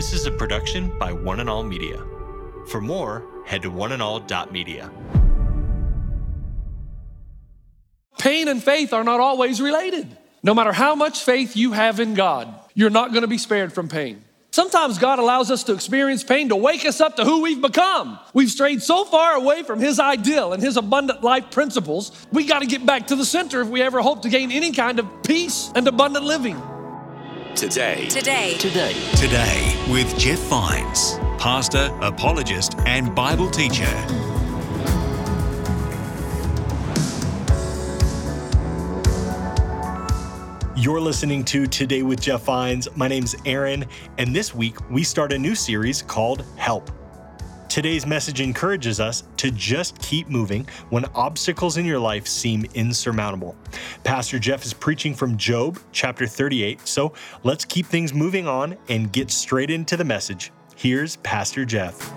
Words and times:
This 0.00 0.14
is 0.14 0.24
a 0.24 0.30
production 0.30 0.96
by 0.98 1.12
One 1.12 1.40
and 1.40 1.50
All 1.50 1.62
Media. 1.62 2.02
For 2.68 2.80
more, 2.80 3.22
head 3.44 3.60
to 3.60 3.70
oneandall.media. 3.70 4.90
Pain 8.18 8.48
and 8.48 8.64
faith 8.64 8.94
are 8.94 9.04
not 9.04 9.20
always 9.20 9.60
related. 9.60 10.16
No 10.42 10.54
matter 10.54 10.72
how 10.72 10.94
much 10.94 11.22
faith 11.22 11.54
you 11.54 11.72
have 11.72 12.00
in 12.00 12.14
God, 12.14 12.48
you're 12.72 12.88
not 12.88 13.10
going 13.10 13.24
to 13.24 13.28
be 13.28 13.36
spared 13.36 13.74
from 13.74 13.88
pain. 13.88 14.24
Sometimes 14.52 14.96
God 14.96 15.18
allows 15.18 15.50
us 15.50 15.64
to 15.64 15.74
experience 15.74 16.24
pain 16.24 16.48
to 16.48 16.56
wake 16.56 16.86
us 16.86 17.02
up 17.02 17.16
to 17.16 17.24
who 17.26 17.42
we've 17.42 17.60
become. 17.60 18.18
We've 18.32 18.48
strayed 18.48 18.80
so 18.80 19.04
far 19.04 19.34
away 19.34 19.64
from 19.64 19.80
His 19.80 20.00
ideal 20.00 20.54
and 20.54 20.62
His 20.62 20.78
abundant 20.78 21.22
life 21.22 21.50
principles, 21.50 22.26
we 22.32 22.46
got 22.46 22.60
to 22.60 22.66
get 22.66 22.86
back 22.86 23.08
to 23.08 23.16
the 23.16 23.26
center 23.26 23.60
if 23.60 23.68
we 23.68 23.82
ever 23.82 24.00
hope 24.00 24.22
to 24.22 24.30
gain 24.30 24.50
any 24.50 24.72
kind 24.72 24.98
of 24.98 25.22
peace 25.24 25.70
and 25.74 25.86
abundant 25.86 26.24
living. 26.24 26.58
Today. 27.54 28.06
Today. 28.08 28.54
Today. 28.58 28.94
Today 29.16 29.84
with 29.90 30.16
Jeff 30.16 30.38
Vines, 30.48 31.18
pastor, 31.36 31.90
apologist, 32.00 32.76
and 32.86 33.14
Bible 33.14 33.50
teacher. 33.50 33.84
You're 40.76 41.00
listening 41.00 41.44
to 41.46 41.66
Today 41.66 42.02
with 42.02 42.20
Jeff 42.20 42.44
Vines. 42.44 42.88
My 42.96 43.08
name's 43.08 43.34
Aaron, 43.44 43.84
and 44.16 44.34
this 44.34 44.54
week 44.54 44.76
we 44.88 45.02
start 45.02 45.32
a 45.32 45.38
new 45.38 45.54
series 45.54 46.02
called 46.02 46.44
Help. 46.56 46.90
Today's 47.70 48.04
message 48.04 48.40
encourages 48.40 48.98
us 48.98 49.22
to 49.36 49.52
just 49.52 49.96
keep 50.00 50.28
moving 50.28 50.66
when 50.88 51.04
obstacles 51.14 51.76
in 51.76 51.84
your 51.84 52.00
life 52.00 52.26
seem 52.26 52.66
insurmountable. 52.74 53.54
Pastor 54.02 54.40
Jeff 54.40 54.64
is 54.64 54.74
preaching 54.74 55.14
from 55.14 55.36
Job 55.36 55.78
chapter 55.92 56.26
38, 56.26 56.80
so 56.88 57.12
let's 57.44 57.64
keep 57.64 57.86
things 57.86 58.12
moving 58.12 58.48
on 58.48 58.76
and 58.88 59.12
get 59.12 59.30
straight 59.30 59.70
into 59.70 59.96
the 59.96 60.02
message. 60.02 60.50
Here's 60.74 61.14
Pastor 61.18 61.64
Jeff. 61.64 62.12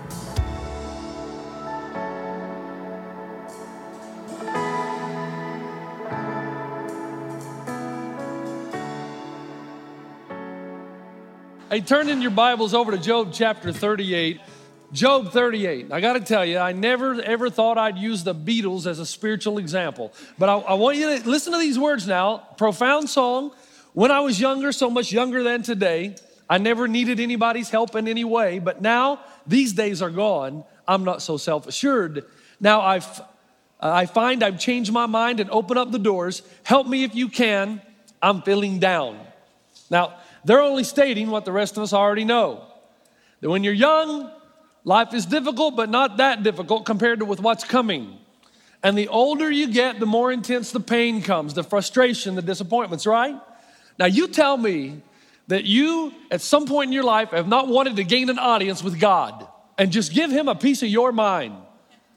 Hey, 11.70 11.80
turn 11.80 12.08
in 12.08 12.20
your 12.20 12.32
Bibles 12.32 12.74
over 12.74 12.90
to 12.90 12.98
Job 12.98 13.30
chapter 13.32 13.72
38. 13.72 14.40
Job 14.94 15.32
38. 15.32 15.90
I 15.90 16.00
got 16.00 16.12
to 16.12 16.20
tell 16.20 16.44
you, 16.44 16.58
I 16.58 16.70
never 16.70 17.20
ever 17.20 17.50
thought 17.50 17.76
I'd 17.76 17.98
use 17.98 18.22
the 18.22 18.32
Beatles 18.32 18.86
as 18.86 19.00
a 19.00 19.06
spiritual 19.06 19.58
example. 19.58 20.12
But 20.38 20.48
I, 20.48 20.58
I, 20.58 20.74
want 20.74 20.98
you 20.98 21.18
to 21.18 21.28
listen 21.28 21.52
to 21.52 21.58
these 21.58 21.76
words 21.76 22.06
now. 22.06 22.38
Profound 22.56 23.10
song. 23.10 23.50
When 23.92 24.12
I 24.12 24.20
was 24.20 24.40
younger, 24.40 24.70
so 24.70 24.88
much 24.88 25.10
younger 25.10 25.42
than 25.42 25.64
today, 25.64 26.14
I 26.48 26.58
never 26.58 26.86
needed 26.86 27.18
anybody's 27.18 27.70
help 27.70 27.96
in 27.96 28.06
any 28.06 28.22
way. 28.22 28.60
But 28.60 28.82
now, 28.82 29.18
these 29.48 29.72
days 29.72 30.00
are 30.00 30.10
gone. 30.10 30.62
I'm 30.86 31.02
not 31.02 31.22
so 31.22 31.38
self 31.38 31.66
assured. 31.66 32.24
Now 32.60 32.80
I've, 32.82 33.20
I 33.80 34.06
find 34.06 34.44
I've 34.44 34.60
changed 34.60 34.92
my 34.92 35.06
mind 35.06 35.40
and 35.40 35.50
open 35.50 35.76
up 35.76 35.90
the 35.90 35.98
doors. 35.98 36.42
Help 36.62 36.86
me 36.86 37.02
if 37.02 37.16
you 37.16 37.28
can. 37.28 37.82
I'm 38.22 38.42
feeling 38.42 38.78
down. 38.78 39.18
Now, 39.90 40.14
they're 40.44 40.62
only 40.62 40.84
stating 40.84 41.30
what 41.30 41.44
the 41.44 41.52
rest 41.52 41.76
of 41.76 41.82
us 41.82 41.92
already 41.92 42.24
know. 42.24 42.64
That 43.40 43.50
when 43.50 43.64
you're 43.64 43.74
young, 43.74 44.30
life 44.84 45.14
is 45.14 45.26
difficult, 45.26 45.76
but 45.76 45.90
not 45.90 46.18
that 46.18 46.42
difficult 46.42 46.86
compared 46.86 47.18
to 47.18 47.24
with 47.24 47.40
what's 47.40 47.64
coming. 47.64 48.18
And 48.82 48.98
the 48.98 49.08
older 49.08 49.50
you 49.50 49.68
get, 49.68 49.98
the 49.98 50.06
more 50.06 50.30
intense 50.30 50.70
the 50.70 50.80
pain 50.80 51.22
comes, 51.22 51.54
the 51.54 51.64
frustration, 51.64 52.34
the 52.34 52.42
disappointments, 52.42 53.06
right? 53.06 53.34
Now, 53.98 54.06
you 54.06 54.28
tell 54.28 54.56
me 54.56 55.00
that 55.48 55.64
you, 55.64 56.12
at 56.30 56.42
some 56.42 56.66
point 56.66 56.88
in 56.88 56.92
your 56.92 57.04
life, 57.04 57.30
have 57.30 57.48
not 57.48 57.68
wanted 57.68 57.96
to 57.96 58.04
gain 58.04 58.28
an 58.28 58.38
audience 58.38 58.82
with 58.82 59.00
God 59.00 59.46
and 59.78 59.90
just 59.90 60.12
give 60.12 60.30
Him 60.30 60.48
a 60.48 60.54
piece 60.54 60.82
of 60.82 60.88
your 60.88 61.12
mind. 61.12 61.54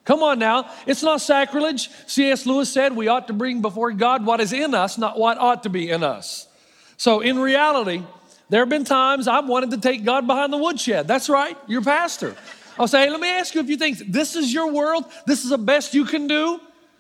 Come 0.04 0.24
on 0.24 0.40
now, 0.40 0.70
it's 0.86 1.04
not 1.04 1.22
sacrilege. 1.22 1.90
C.S. 2.08 2.46
Lewis 2.46 2.72
said 2.72 2.96
we 2.96 3.08
ought 3.10 3.28
to 3.28 3.34
bring 3.34 3.62
before 3.62 3.92
God 3.92 4.26
what 4.26 4.40
is 4.40 4.54
in 4.54 4.74
us, 4.74 4.98
not 4.98 5.18
what 5.18 5.38
ought 5.38 5.64
to 5.64 5.70
be 5.70 5.90
in 5.90 6.04
us. 6.04 6.48
So, 6.96 7.20
in 7.20 7.40
reality, 7.40 8.04
there 8.50 8.62
have 8.62 8.70
been 8.70 8.86
times 8.86 9.28
I've 9.28 9.48
wanted 9.48 9.72
to 9.72 9.78
take 9.78 10.06
God 10.06 10.26
behind 10.26 10.54
the 10.54 10.58
woodshed. 10.58 11.08
That's 11.08 11.28
right, 11.30 11.58
your 11.68 11.82
pastor. 11.82 12.36
I'll 12.80 12.88
say, 12.88 13.06
hey, 13.06 13.10
let 13.10 13.20
me 13.20 13.30
ask 13.30 13.56
you 13.56 13.62
a 13.62 13.64
few 13.64 13.78
things. 13.78 14.04
This 14.08 14.36
is 14.36 14.54
your 14.54 14.72
world. 14.72 15.06
This 15.26 15.44
is 15.44 15.50
the 15.50 15.58
best 15.58 15.94
you 15.94 16.06
can 16.06 16.28
do. 16.28 16.60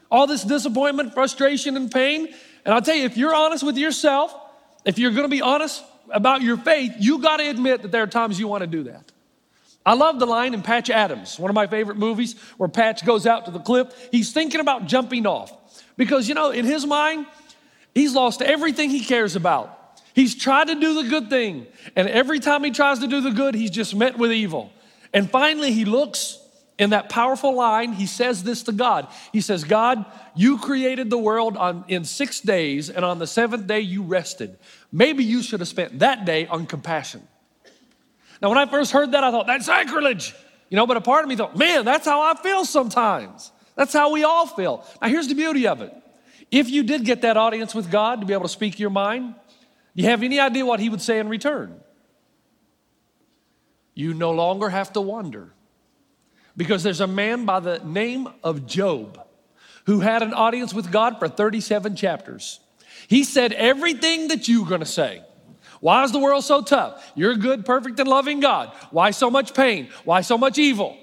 All 0.09 0.25
this 0.25 0.43
disappointment, 0.43 1.13
frustration, 1.13 1.75
and 1.75 1.91
pain. 1.91 2.33
And 2.65 2.73
I'll 2.73 2.81
tell 2.81 2.95
you, 2.95 3.05
if 3.05 3.17
you're 3.17 3.35
honest 3.35 3.63
with 3.63 3.77
yourself, 3.77 4.35
if 4.85 4.97
you're 4.97 5.11
going 5.11 5.23
to 5.23 5.29
be 5.29 5.41
honest 5.41 5.83
about 6.09 6.41
your 6.41 6.57
faith, 6.57 6.93
you 6.99 7.19
got 7.19 7.37
to 7.37 7.49
admit 7.49 7.81
that 7.81 7.91
there 7.91 8.03
are 8.03 8.07
times 8.07 8.39
you 8.39 8.47
want 8.47 8.61
to 8.61 8.67
do 8.67 8.83
that. 8.83 9.11
I 9.85 9.93
love 9.93 10.19
the 10.19 10.25
line 10.25 10.53
in 10.53 10.61
Patch 10.63 10.89
Adams, 10.89 11.39
one 11.39 11.49
of 11.49 11.55
my 11.55 11.67
favorite 11.67 11.97
movies, 11.97 12.35
where 12.57 12.67
Patch 12.67 13.05
goes 13.05 13.25
out 13.25 13.45
to 13.45 13.51
the 13.51 13.59
cliff. 13.59 13.87
He's 14.11 14.33
thinking 14.33 14.59
about 14.59 14.85
jumping 14.85 15.25
off 15.25 15.53
because, 15.95 16.27
you 16.27 16.35
know, 16.35 16.51
in 16.51 16.65
his 16.65 16.85
mind, 16.85 17.25
he's 17.95 18.13
lost 18.13 18.41
everything 18.41 18.89
he 18.89 18.99
cares 18.99 19.37
about. 19.37 20.01
He's 20.13 20.35
tried 20.35 20.67
to 20.67 20.75
do 20.75 21.01
the 21.01 21.09
good 21.09 21.29
thing, 21.29 21.67
and 21.95 22.09
every 22.09 22.39
time 22.39 22.63
he 22.63 22.71
tries 22.71 22.99
to 22.99 23.07
do 23.07 23.21
the 23.21 23.31
good, 23.31 23.55
he's 23.55 23.69
just 23.69 23.95
met 23.95 24.17
with 24.17 24.31
evil. 24.31 24.73
And 25.13 25.29
finally, 25.29 25.71
he 25.71 25.85
looks 25.85 26.39
in 26.77 26.91
that 26.91 27.09
powerful 27.09 27.55
line, 27.55 27.93
he 27.93 28.05
says 28.05 28.43
this 28.43 28.63
to 28.63 28.71
God. 28.71 29.07
He 29.33 29.41
says, 29.41 29.63
God, 29.63 30.05
you 30.35 30.59
created 30.59 31.09
the 31.09 31.17
world 31.17 31.57
on, 31.57 31.85
in 31.87 32.03
six 32.05 32.39
days, 32.39 32.89
and 32.89 33.03
on 33.03 33.17
the 33.17 33.25
seventh 33.25 33.65
day 33.65 33.79
you 33.79 34.03
rested. 34.03 34.57
Maybe 34.91 35.23
you 35.23 35.41
should 35.41 35.59
have 35.59 35.69
spent 35.69 35.99
that 35.99 36.25
day 36.25 36.45
on 36.45 36.67
compassion. 36.67 37.27
Now, 38.41 38.49
when 38.49 38.59
I 38.59 38.67
first 38.67 38.91
heard 38.91 39.13
that, 39.13 39.23
I 39.23 39.31
thought, 39.31 39.47
that's 39.47 39.65
sacrilege. 39.65 40.35
You 40.69 40.75
know, 40.75 40.85
but 40.85 40.97
a 40.97 41.01
part 41.01 41.23
of 41.23 41.29
me 41.29 41.35
thought, 41.35 41.57
man, 41.57 41.83
that's 41.83 42.05
how 42.05 42.21
I 42.21 42.35
feel 42.35 42.63
sometimes. 42.63 43.51
That's 43.75 43.93
how 43.93 44.11
we 44.11 44.23
all 44.23 44.45
feel. 44.45 44.85
Now, 45.01 45.07
here's 45.07 45.27
the 45.27 45.35
beauty 45.35 45.65
of 45.65 45.81
it. 45.81 45.93
If 46.51 46.69
you 46.69 46.83
did 46.83 47.05
get 47.05 47.21
that 47.23 47.37
audience 47.37 47.73
with 47.73 47.89
God 47.89 48.21
to 48.21 48.27
be 48.27 48.33
able 48.33 48.43
to 48.43 48.49
speak 48.49 48.79
your 48.79 48.89
mind, 48.89 49.33
do 49.95 50.03
you 50.03 50.09
have 50.09 50.21
any 50.21 50.39
idea 50.39 50.65
what 50.65 50.79
he 50.79 50.89
would 50.89 51.01
say 51.01 51.19
in 51.19 51.27
return? 51.27 51.79
You 53.97 54.13
no 54.13 54.29
longer 54.29 54.69
have 54.69 54.93
to 54.93 55.01
wonder. 55.01 55.49
Because 56.55 56.83
there's 56.83 57.01
a 57.01 57.07
man 57.07 57.45
by 57.45 57.59
the 57.59 57.79
name 57.79 58.27
of 58.43 58.67
Job 58.67 59.19
who 59.87 60.01
had 60.01 60.21
an 60.21 60.35
audience 60.35 60.71
with 60.71 60.91
God 60.91 61.17
for 61.17 61.27
37 61.27 61.95
chapters. 61.95 62.59
He 63.07 63.23
said 63.23 63.53
everything 63.53 64.27
that 64.27 64.47
you're 64.47 64.67
gonna 64.67 64.85
say. 64.85 65.23
Why 65.79 66.03
is 66.03 66.11
the 66.11 66.19
world 66.19 66.43
so 66.43 66.61
tough? 66.61 67.11
You're 67.15 67.33
good, 67.33 67.65
perfect, 67.65 67.99
and 67.99 68.07
loving 68.07 68.39
God. 68.39 68.71
Why 68.91 69.09
so 69.09 69.31
much 69.31 69.55
pain? 69.55 69.89
Why 70.03 70.21
so 70.21 70.37
much 70.37 70.59
evil? 70.59 70.95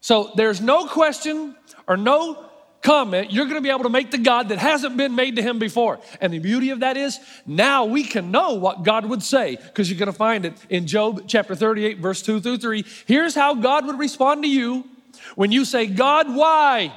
So 0.00 0.32
there's 0.34 0.60
no 0.60 0.88
question 0.88 1.54
or 1.86 1.96
no 1.96 2.49
comment, 2.82 3.32
you're 3.32 3.44
going 3.44 3.56
to 3.56 3.60
be 3.60 3.70
able 3.70 3.84
to 3.84 3.90
make 3.90 4.10
the 4.10 4.18
God 4.18 4.48
that 4.48 4.58
hasn't 4.58 4.96
been 4.96 5.14
made 5.14 5.36
to 5.36 5.42
him 5.42 5.58
before. 5.58 6.00
And 6.20 6.32
the 6.32 6.38
beauty 6.38 6.70
of 6.70 6.80
that 6.80 6.96
is 6.96 7.18
now 7.46 7.84
we 7.84 8.04
can 8.04 8.30
know 8.30 8.54
what 8.54 8.82
God 8.82 9.06
would 9.06 9.22
say 9.22 9.56
because 9.56 9.90
you're 9.90 9.98
going 9.98 10.12
to 10.12 10.12
find 10.12 10.44
it 10.44 10.54
in 10.68 10.86
Job 10.86 11.24
chapter 11.26 11.54
38, 11.54 11.98
verse 11.98 12.22
2 12.22 12.40
through 12.40 12.58
3. 12.58 12.84
Here's 13.06 13.34
how 13.34 13.54
God 13.54 13.86
would 13.86 13.98
respond 13.98 14.42
to 14.44 14.48
you 14.48 14.84
when 15.34 15.52
you 15.52 15.64
say, 15.64 15.86
God, 15.86 16.34
why? 16.34 16.92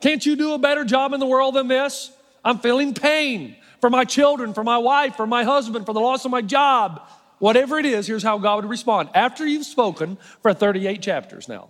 Can't 0.00 0.24
you 0.24 0.36
do 0.36 0.54
a 0.54 0.58
better 0.58 0.84
job 0.84 1.12
in 1.12 1.20
the 1.20 1.26
world 1.26 1.54
than 1.54 1.68
this? 1.68 2.10
I'm 2.44 2.58
feeling 2.58 2.94
pain 2.94 3.56
for 3.80 3.90
my 3.90 4.04
children, 4.04 4.54
for 4.54 4.64
my 4.64 4.78
wife, 4.78 5.16
for 5.16 5.26
my 5.26 5.44
husband, 5.44 5.86
for 5.86 5.92
the 5.92 6.00
loss 6.00 6.24
of 6.24 6.30
my 6.30 6.42
job. 6.42 7.02
Whatever 7.38 7.78
it 7.78 7.86
is, 7.86 8.06
here's 8.06 8.22
how 8.22 8.38
God 8.38 8.56
would 8.56 8.70
respond. 8.70 9.10
After 9.14 9.46
you've 9.46 9.66
spoken 9.66 10.18
for 10.42 10.52
38 10.52 11.00
chapters 11.00 11.48
now, 11.48 11.68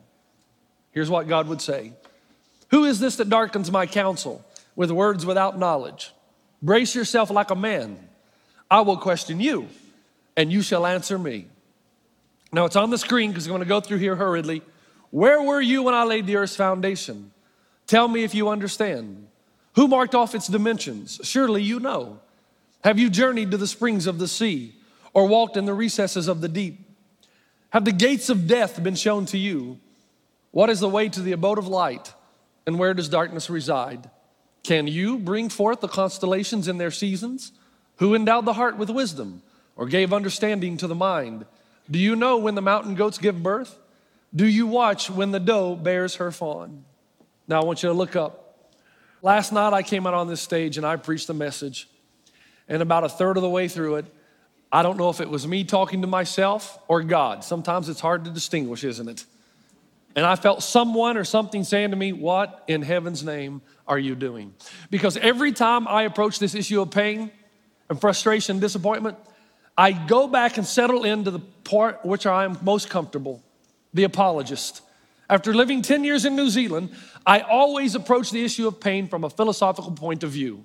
here's 0.92 1.10
what 1.10 1.28
God 1.28 1.48
would 1.48 1.60
say 1.60 1.92
who 2.68 2.84
is 2.84 3.00
this 3.00 3.16
that 3.16 3.28
darkens 3.28 3.70
my 3.70 3.86
counsel 3.86 4.44
with 4.76 4.90
words 4.90 5.24
without 5.24 5.58
knowledge? 5.58 6.12
Brace 6.62 6.94
yourself 6.94 7.30
like 7.30 7.50
a 7.50 7.56
man. 7.56 7.98
I 8.70 8.82
will 8.82 8.96
question 8.96 9.40
you, 9.40 9.68
and 10.36 10.52
you 10.52 10.62
shall 10.62 10.86
answer 10.86 11.18
me. 11.18 11.46
Now 12.52 12.64
it's 12.64 12.76
on 12.76 12.90
the 12.90 12.98
screen 12.98 13.30
because 13.30 13.46
I'm 13.46 13.50
going 13.50 13.62
to 13.62 13.66
go 13.66 13.80
through 13.80 13.98
here 13.98 14.16
hurriedly. 14.16 14.62
Where 15.10 15.42
were 15.42 15.60
you 15.60 15.82
when 15.82 15.94
I 15.94 16.04
laid 16.04 16.26
the 16.26 16.36
earth's 16.36 16.56
foundation? 16.56 17.32
Tell 17.86 18.08
me 18.08 18.24
if 18.24 18.34
you 18.34 18.48
understand. 18.48 19.28
Who 19.74 19.88
marked 19.88 20.14
off 20.14 20.34
its 20.34 20.48
dimensions? 20.48 21.20
Surely 21.22 21.62
you 21.62 21.80
know. 21.80 22.20
Have 22.84 22.98
you 22.98 23.10
journeyed 23.10 23.50
to 23.50 23.56
the 23.56 23.66
springs 23.66 24.06
of 24.06 24.18
the 24.18 24.28
sea 24.28 24.74
or 25.14 25.26
walked 25.26 25.56
in 25.56 25.64
the 25.64 25.74
recesses 25.74 26.28
of 26.28 26.40
the 26.40 26.48
deep? 26.48 26.80
Have 27.70 27.84
the 27.84 27.92
gates 27.92 28.28
of 28.28 28.46
death 28.46 28.82
been 28.82 28.94
shown 28.94 29.26
to 29.26 29.38
you? 29.38 29.78
What 30.50 30.70
is 30.70 30.80
the 30.80 30.88
way 30.88 31.08
to 31.08 31.20
the 31.20 31.32
abode 31.32 31.58
of 31.58 31.68
light? 31.68 32.12
And 32.68 32.78
where 32.78 32.92
does 32.92 33.08
darkness 33.08 33.48
reside? 33.48 34.10
Can 34.62 34.86
you 34.86 35.18
bring 35.18 35.48
forth 35.48 35.80
the 35.80 35.88
constellations 35.88 36.68
in 36.68 36.76
their 36.76 36.90
seasons? 36.90 37.52
Who 37.96 38.14
endowed 38.14 38.44
the 38.44 38.52
heart 38.52 38.76
with 38.76 38.90
wisdom 38.90 39.42
or 39.74 39.86
gave 39.86 40.12
understanding 40.12 40.76
to 40.76 40.86
the 40.86 40.94
mind? 40.94 41.46
Do 41.90 41.98
you 41.98 42.14
know 42.14 42.36
when 42.36 42.56
the 42.56 42.60
mountain 42.60 42.94
goats 42.94 43.16
give 43.16 43.42
birth? 43.42 43.78
Do 44.36 44.46
you 44.46 44.66
watch 44.66 45.08
when 45.08 45.30
the 45.30 45.40
doe 45.40 45.76
bears 45.76 46.16
her 46.16 46.30
fawn? 46.30 46.84
Now 47.46 47.62
I 47.62 47.64
want 47.64 47.82
you 47.82 47.88
to 47.88 47.94
look 47.94 48.16
up. 48.16 48.74
Last 49.22 49.50
night 49.50 49.72
I 49.72 49.82
came 49.82 50.06
out 50.06 50.12
on 50.12 50.28
this 50.28 50.42
stage 50.42 50.76
and 50.76 50.84
I 50.86 50.96
preached 50.96 51.30
a 51.30 51.34
message. 51.34 51.88
And 52.68 52.82
about 52.82 53.02
a 53.02 53.08
third 53.08 53.38
of 53.38 53.42
the 53.42 53.48
way 53.48 53.68
through 53.68 53.94
it, 53.94 54.04
I 54.70 54.82
don't 54.82 54.98
know 54.98 55.08
if 55.08 55.22
it 55.22 55.30
was 55.30 55.48
me 55.48 55.64
talking 55.64 56.02
to 56.02 56.06
myself 56.06 56.78
or 56.86 57.02
God. 57.02 57.44
Sometimes 57.44 57.88
it's 57.88 58.00
hard 58.00 58.26
to 58.26 58.30
distinguish, 58.30 58.84
isn't 58.84 59.08
it? 59.08 59.24
And 60.18 60.26
I 60.26 60.34
felt 60.34 60.64
someone 60.64 61.16
or 61.16 61.22
something 61.22 61.62
saying 61.62 61.92
to 61.92 61.96
me, 61.96 62.12
What 62.12 62.64
in 62.66 62.82
heaven's 62.82 63.22
name 63.22 63.62
are 63.86 64.00
you 64.00 64.16
doing? 64.16 64.52
Because 64.90 65.16
every 65.16 65.52
time 65.52 65.86
I 65.86 66.02
approach 66.02 66.40
this 66.40 66.56
issue 66.56 66.82
of 66.82 66.90
pain 66.90 67.30
and 67.88 68.00
frustration, 68.00 68.58
disappointment, 68.58 69.16
I 69.76 69.92
go 69.92 70.26
back 70.26 70.56
and 70.56 70.66
settle 70.66 71.04
into 71.04 71.30
the 71.30 71.38
part 71.38 72.04
which 72.04 72.26
I 72.26 72.42
am 72.42 72.58
most 72.62 72.90
comfortable, 72.90 73.44
the 73.94 74.02
apologist. 74.02 74.82
After 75.30 75.54
living 75.54 75.82
10 75.82 76.02
years 76.02 76.24
in 76.24 76.34
New 76.34 76.50
Zealand, 76.50 76.90
I 77.24 77.42
always 77.42 77.94
approach 77.94 78.32
the 78.32 78.44
issue 78.44 78.66
of 78.66 78.80
pain 78.80 79.06
from 79.06 79.22
a 79.22 79.30
philosophical 79.30 79.92
point 79.92 80.24
of 80.24 80.30
view. 80.30 80.64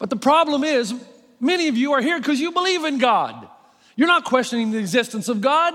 But 0.00 0.10
the 0.10 0.16
problem 0.16 0.64
is, 0.64 0.92
many 1.38 1.68
of 1.68 1.76
you 1.76 1.92
are 1.92 2.02
here 2.02 2.18
because 2.18 2.40
you 2.40 2.50
believe 2.50 2.84
in 2.84 2.98
God. 2.98 3.48
You're 3.94 4.08
not 4.08 4.24
questioning 4.24 4.72
the 4.72 4.78
existence 4.78 5.28
of 5.28 5.40
God. 5.40 5.72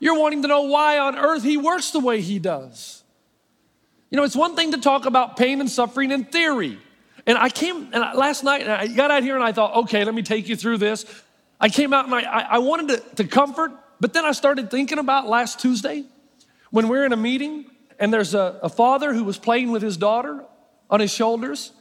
You're 0.00 0.18
wanting 0.18 0.42
to 0.42 0.48
know 0.48 0.62
why 0.62 0.98
on 0.98 1.18
earth 1.18 1.42
He 1.42 1.56
works 1.56 1.90
the 1.90 2.00
way 2.00 2.20
He 2.20 2.38
does. 2.38 3.02
You 4.10 4.16
know, 4.16 4.24
it's 4.24 4.36
one 4.36 4.56
thing 4.56 4.72
to 4.72 4.78
talk 4.78 5.06
about 5.06 5.36
pain 5.36 5.60
and 5.60 5.68
suffering 5.68 6.10
in 6.10 6.24
theory. 6.24 6.78
And 7.26 7.36
I 7.36 7.50
came 7.50 7.90
and 7.92 8.02
I, 8.02 8.14
last 8.14 8.42
night, 8.42 8.62
and 8.62 8.70
I 8.70 8.86
got 8.86 9.10
out 9.10 9.22
here 9.22 9.34
and 9.34 9.44
I 9.44 9.52
thought, 9.52 9.74
okay, 9.84 10.04
let 10.04 10.14
me 10.14 10.22
take 10.22 10.48
you 10.48 10.56
through 10.56 10.78
this. 10.78 11.04
I 11.60 11.68
came 11.68 11.92
out 11.92 12.06
and 12.06 12.14
I, 12.14 12.22
I 12.22 12.58
wanted 12.58 12.88
to, 12.88 13.16
to 13.16 13.24
comfort, 13.24 13.72
but 14.00 14.12
then 14.14 14.24
I 14.24 14.32
started 14.32 14.70
thinking 14.70 14.98
about 14.98 15.28
last 15.28 15.60
Tuesday 15.60 16.04
when 16.70 16.88
we 16.88 16.96
we're 16.96 17.04
in 17.04 17.12
a 17.12 17.16
meeting 17.16 17.66
and 17.98 18.12
there's 18.12 18.34
a, 18.34 18.60
a 18.62 18.68
father 18.68 19.12
who 19.12 19.24
was 19.24 19.36
playing 19.36 19.72
with 19.72 19.82
his 19.82 19.96
daughter 19.96 20.44
on 20.88 21.00
his 21.00 21.12
shoulders 21.12 21.72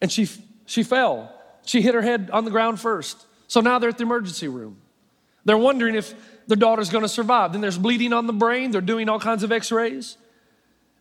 and 0.00 0.10
she, 0.10 0.26
she 0.66 0.82
fell. 0.82 1.34
She 1.64 1.82
hit 1.82 1.94
her 1.94 2.02
head 2.02 2.30
on 2.32 2.44
the 2.44 2.50
ground 2.50 2.80
first. 2.80 3.24
So 3.46 3.60
now 3.60 3.78
they're 3.78 3.90
at 3.90 3.98
the 3.98 4.04
emergency 4.04 4.48
room. 4.48 4.78
They're 5.44 5.58
wondering 5.58 5.94
if 5.94 6.14
their 6.46 6.56
daughter's 6.56 6.90
gonna 6.90 7.08
survive. 7.08 7.52
Then 7.52 7.60
there's 7.60 7.78
bleeding 7.78 8.12
on 8.12 8.26
the 8.26 8.32
brain, 8.32 8.70
they're 8.70 8.80
doing 8.80 9.08
all 9.08 9.20
kinds 9.20 9.42
of 9.42 9.52
x 9.52 9.70
rays. 9.70 10.16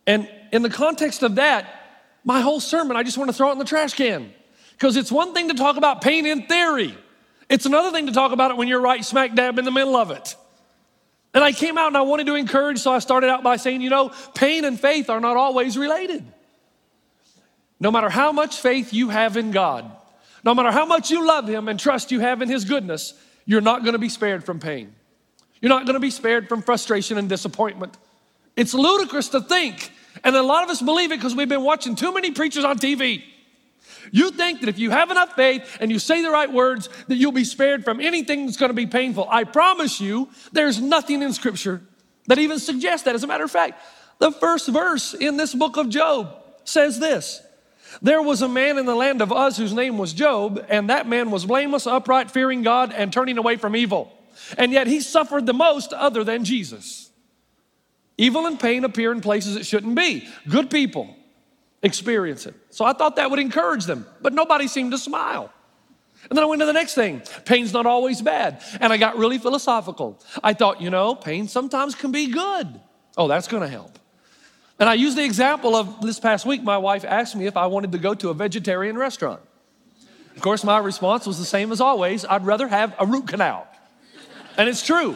And 0.06 0.30
in 0.51 0.62
the 0.62 0.69
context 0.69 1.24
of 1.24 1.36
that, 1.36 1.65
my 2.24 2.41
whole 2.41 2.59
sermon, 2.59 2.97
I 2.97 3.03
just 3.03 3.18
wanna 3.18 3.33
throw 3.33 3.50
it 3.50 3.53
in 3.53 3.59
the 3.59 3.65
trash 3.65 3.94
can. 3.94 4.33
Because 4.71 4.95
it's 4.95 5.12
one 5.12 5.33
thing 5.33 5.50
to 5.50 5.53
talk 5.53 5.77
about 5.77 6.01
pain 6.01 6.25
in 6.25 6.47
theory, 6.47 6.97
it's 7.50 7.65
another 7.65 7.91
thing 7.91 8.06
to 8.06 8.13
talk 8.13 8.31
about 8.31 8.51
it 8.51 8.57
when 8.57 8.68
you're 8.68 8.81
right 8.81 9.03
smack 9.03 9.33
dab 9.36 9.59
in 9.59 9.65
the 9.65 9.71
middle 9.71 9.95
of 9.95 10.12
it. 10.12 10.36
And 11.33 11.44
I 11.44 11.51
came 11.51 11.77
out 11.77 11.88
and 11.88 11.97
I 11.97 12.01
wanted 12.01 12.25
to 12.27 12.35
encourage, 12.35 12.80
so 12.80 12.92
I 12.92 13.00
started 13.00 13.30
out 13.30 13.44
by 13.44 13.57
saying, 13.57 13.81
you 13.81 13.89
know, 13.89 14.12
pain 14.33 14.65
and 14.65 14.80
faith 14.80 15.09
are 15.09 15.19
not 15.19 15.38
always 15.38 15.77
related. 15.77 16.25
No 17.80 17.92
matter 17.92 18.09
how 18.09 18.31
much 18.31 18.59
faith 18.59 18.94
you 18.94 19.09
have 19.09 19.38
in 19.38 19.51
God, 19.51 19.89
no 20.44 20.56
matter 20.56 20.71
how 20.71 20.85
much 20.85 21.12
you 21.12 21.25
love 21.25 21.47
Him 21.47 21.68
and 21.68 21.80
trust 21.80 22.12
you 22.12 22.19
have 22.19 22.42
in 22.42 22.50
His 22.50 22.65
goodness, 22.65 23.13
you're 23.45 23.62
not 23.62 23.85
gonna 23.85 24.00
be 24.00 24.09
spared 24.09 24.44
from 24.44 24.59
pain. 24.59 24.94
You're 25.61 25.69
not 25.69 25.85
gonna 25.85 26.00
be 26.00 26.11
spared 26.11 26.47
from 26.47 26.61
frustration 26.61 27.17
and 27.17 27.27
disappointment. 27.27 27.97
It's 28.56 28.73
ludicrous 28.73 29.29
to 29.29 29.41
think, 29.41 29.91
and 30.23 30.35
a 30.35 30.44
lot 30.44 30.63
of 30.63 30.69
us 30.69 30.81
believe 30.81 31.11
it 31.11 31.17
because 31.17 31.35
we've 31.35 31.50
been 31.50 31.63
watching 31.63 31.95
too 31.95 32.13
many 32.13 32.31
preachers 32.31 32.63
on 32.63 32.77
TV. 32.77 33.23
You 34.11 34.31
think 34.31 34.61
that 34.61 34.69
if 34.69 34.79
you 34.79 34.89
have 34.89 35.11
enough 35.11 35.35
faith 35.35 35.77
and 35.79 35.91
you 35.91 36.00
say 36.00 36.21
the 36.21 36.31
right 36.31 36.51
words, 36.51 36.89
that 37.07 37.15
you'll 37.15 37.31
be 37.31 37.44
spared 37.44 37.83
from 37.83 38.00
anything 38.00 38.45
that's 38.45 38.57
gonna 38.57 38.73
be 38.73 38.88
painful. 38.88 39.27
I 39.29 39.44
promise 39.44 40.00
you, 40.00 40.29
there's 40.51 40.79
nothing 40.79 41.21
in 41.21 41.33
Scripture 41.33 41.81
that 42.27 42.38
even 42.38 42.59
suggests 42.59 43.06
that. 43.06 43.15
As 43.15 43.23
a 43.23 43.27
matter 43.27 43.44
of 43.44 43.51
fact, 43.51 43.81
the 44.19 44.31
first 44.31 44.67
verse 44.67 45.13
in 45.13 45.38
this 45.38 45.53
book 45.53 45.77
of 45.77 45.89
Job 45.89 46.35
says 46.63 47.00
this 47.00 47.41
There 48.01 48.21
was 48.21 48.41
a 48.41 48.50
man 48.50 48.77
in 48.77 48.85
the 48.85 48.95
land 48.95 49.21
of 49.21 49.31
Uz 49.31 49.57
whose 49.57 49.73
name 49.73 49.97
was 49.97 50.13
Job, 50.13 50.65
and 50.69 50.89
that 50.89 51.07
man 51.07 51.31
was 51.31 51.45
blameless, 51.45 51.88
upright, 51.88 52.31
fearing 52.31 52.61
God, 52.61 52.94
and 52.94 53.11
turning 53.11 53.38
away 53.38 53.57
from 53.57 53.75
evil. 53.75 54.13
And 54.57 54.72
yet 54.72 54.88
he 54.88 55.00
suffered 55.01 55.46
the 55.46 55.54
most 55.54 55.94
other 55.94 56.24
than 56.24 56.44
Jesus. 56.44 57.12
Evil 58.18 58.46
and 58.46 58.60
pain 58.60 58.84
appear 58.84 59.12
in 59.12 59.22
places 59.22 59.56
it 59.56 59.66
shouldn't 59.66 59.96
be. 59.96 60.28
Good 60.48 60.69
people 60.69 61.16
experience 61.81 62.46
it. 62.46 62.56
So 62.69 62.84
I 62.84 62.94
thought 62.94 63.16
that 63.16 63.30
would 63.30 63.40
encourage 63.40 63.86
them, 63.86 64.06
but 64.22 64.34
nobody 64.34 64.68
seemed 64.68 64.92
to 64.92 64.98
smile. 64.98 65.51
And 66.30 66.38
then 66.38 66.44
I 66.44 66.48
went 66.48 66.60
to 66.62 66.66
the 66.66 66.74
next 66.74 66.96
thing. 66.96 67.22
Pain's 67.46 67.72
not 67.72 67.86
always 67.86 68.22
bad. 68.22 68.62
And 68.81 68.92
I 68.92 68.98
got 68.98 69.18
really 69.18 69.38
philosophical. 69.38 70.22
I 70.44 70.54
thought, 70.54 70.81
you 70.81 70.90
know, 70.90 71.16
pain 71.16 71.48
sometimes 71.48 71.95
can 71.95 72.12
be 72.12 72.28
good. 72.28 72.68
Oh, 73.16 73.28
that's 73.28 73.48
going 73.48 73.63
to 73.63 73.69
help. 73.69 73.98
And 74.80 74.90
I 74.90 74.95
used 74.95 75.18
the 75.18 75.24
example 75.24 75.75
of 75.75 76.02
this 76.02 76.19
past 76.19 76.45
week, 76.45 76.63
my 76.63 76.78
wife 76.78 77.06
asked 77.06 77.36
me 77.36 77.48
if 77.48 77.56
I 77.56 77.68
wanted 77.68 77.92
to 77.94 77.98
go 77.98 78.13
to 78.16 78.30
a 78.30 78.34
vegetarian 78.34 78.98
restaurant. 78.98 79.42
Of 80.36 80.42
course, 80.42 80.63
my 80.63 80.78
response 80.78 81.25
was 81.25 81.38
the 81.38 81.45
same 81.45 81.72
as 81.72 81.81
always 81.81 82.25
I'd 82.25 82.45
rather 82.45 82.68
have 82.68 82.95
a 83.00 83.06
root 83.06 83.28
canal. 83.28 83.68
And 84.59 84.67
it's 84.67 84.85
true. 84.85 85.15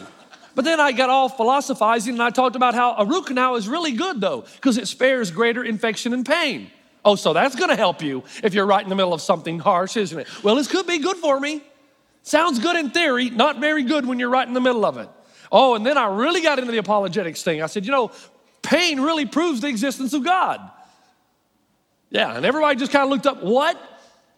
But 0.54 0.64
then 0.64 0.80
I 0.80 0.92
got 0.92 1.10
all 1.10 1.28
philosophizing 1.28 2.14
and 2.14 2.22
I 2.22 2.30
talked 2.30 2.56
about 2.56 2.74
how 2.74 2.94
a 2.96 3.04
root 3.04 3.26
canal 3.26 3.56
is 3.56 3.68
really 3.68 3.92
good 3.92 4.18
though, 4.18 4.46
because 4.54 4.78
it 4.78 4.88
spares 4.88 5.30
greater 5.30 5.62
infection 5.62 6.14
and 6.14 6.24
pain. 6.24 6.70
Oh, 7.04 7.14
so 7.14 7.34
that's 7.34 7.54
gonna 7.54 7.76
help 7.76 8.00
you 8.00 8.24
if 8.42 8.54
you're 8.54 8.64
right 8.64 8.82
in 8.82 8.88
the 8.88 8.94
middle 8.94 9.12
of 9.12 9.20
something 9.20 9.58
harsh, 9.58 9.98
isn't 9.98 10.18
it? 10.18 10.26
Well, 10.42 10.54
this 10.54 10.66
could 10.66 10.86
be 10.86 10.98
good 10.98 11.18
for 11.18 11.38
me. 11.38 11.62
Sounds 12.22 12.58
good 12.58 12.76
in 12.76 12.88
theory, 12.88 13.28
not 13.28 13.60
very 13.60 13.82
good 13.82 14.06
when 14.06 14.18
you're 14.18 14.30
right 14.30 14.48
in 14.48 14.54
the 14.54 14.62
middle 14.62 14.86
of 14.86 14.96
it. 14.96 15.10
Oh, 15.52 15.74
and 15.74 15.84
then 15.84 15.98
I 15.98 16.06
really 16.06 16.40
got 16.40 16.58
into 16.58 16.72
the 16.72 16.78
apologetics 16.78 17.42
thing. 17.42 17.62
I 17.62 17.66
said, 17.66 17.84
you 17.84 17.92
know, 17.92 18.12
pain 18.62 18.98
really 18.98 19.26
proves 19.26 19.60
the 19.60 19.68
existence 19.68 20.14
of 20.14 20.24
God. 20.24 20.58
Yeah, 22.08 22.34
and 22.34 22.46
everybody 22.46 22.78
just 22.78 22.92
kind 22.92 23.04
of 23.04 23.10
looked 23.10 23.26
up, 23.26 23.42
what? 23.42 23.76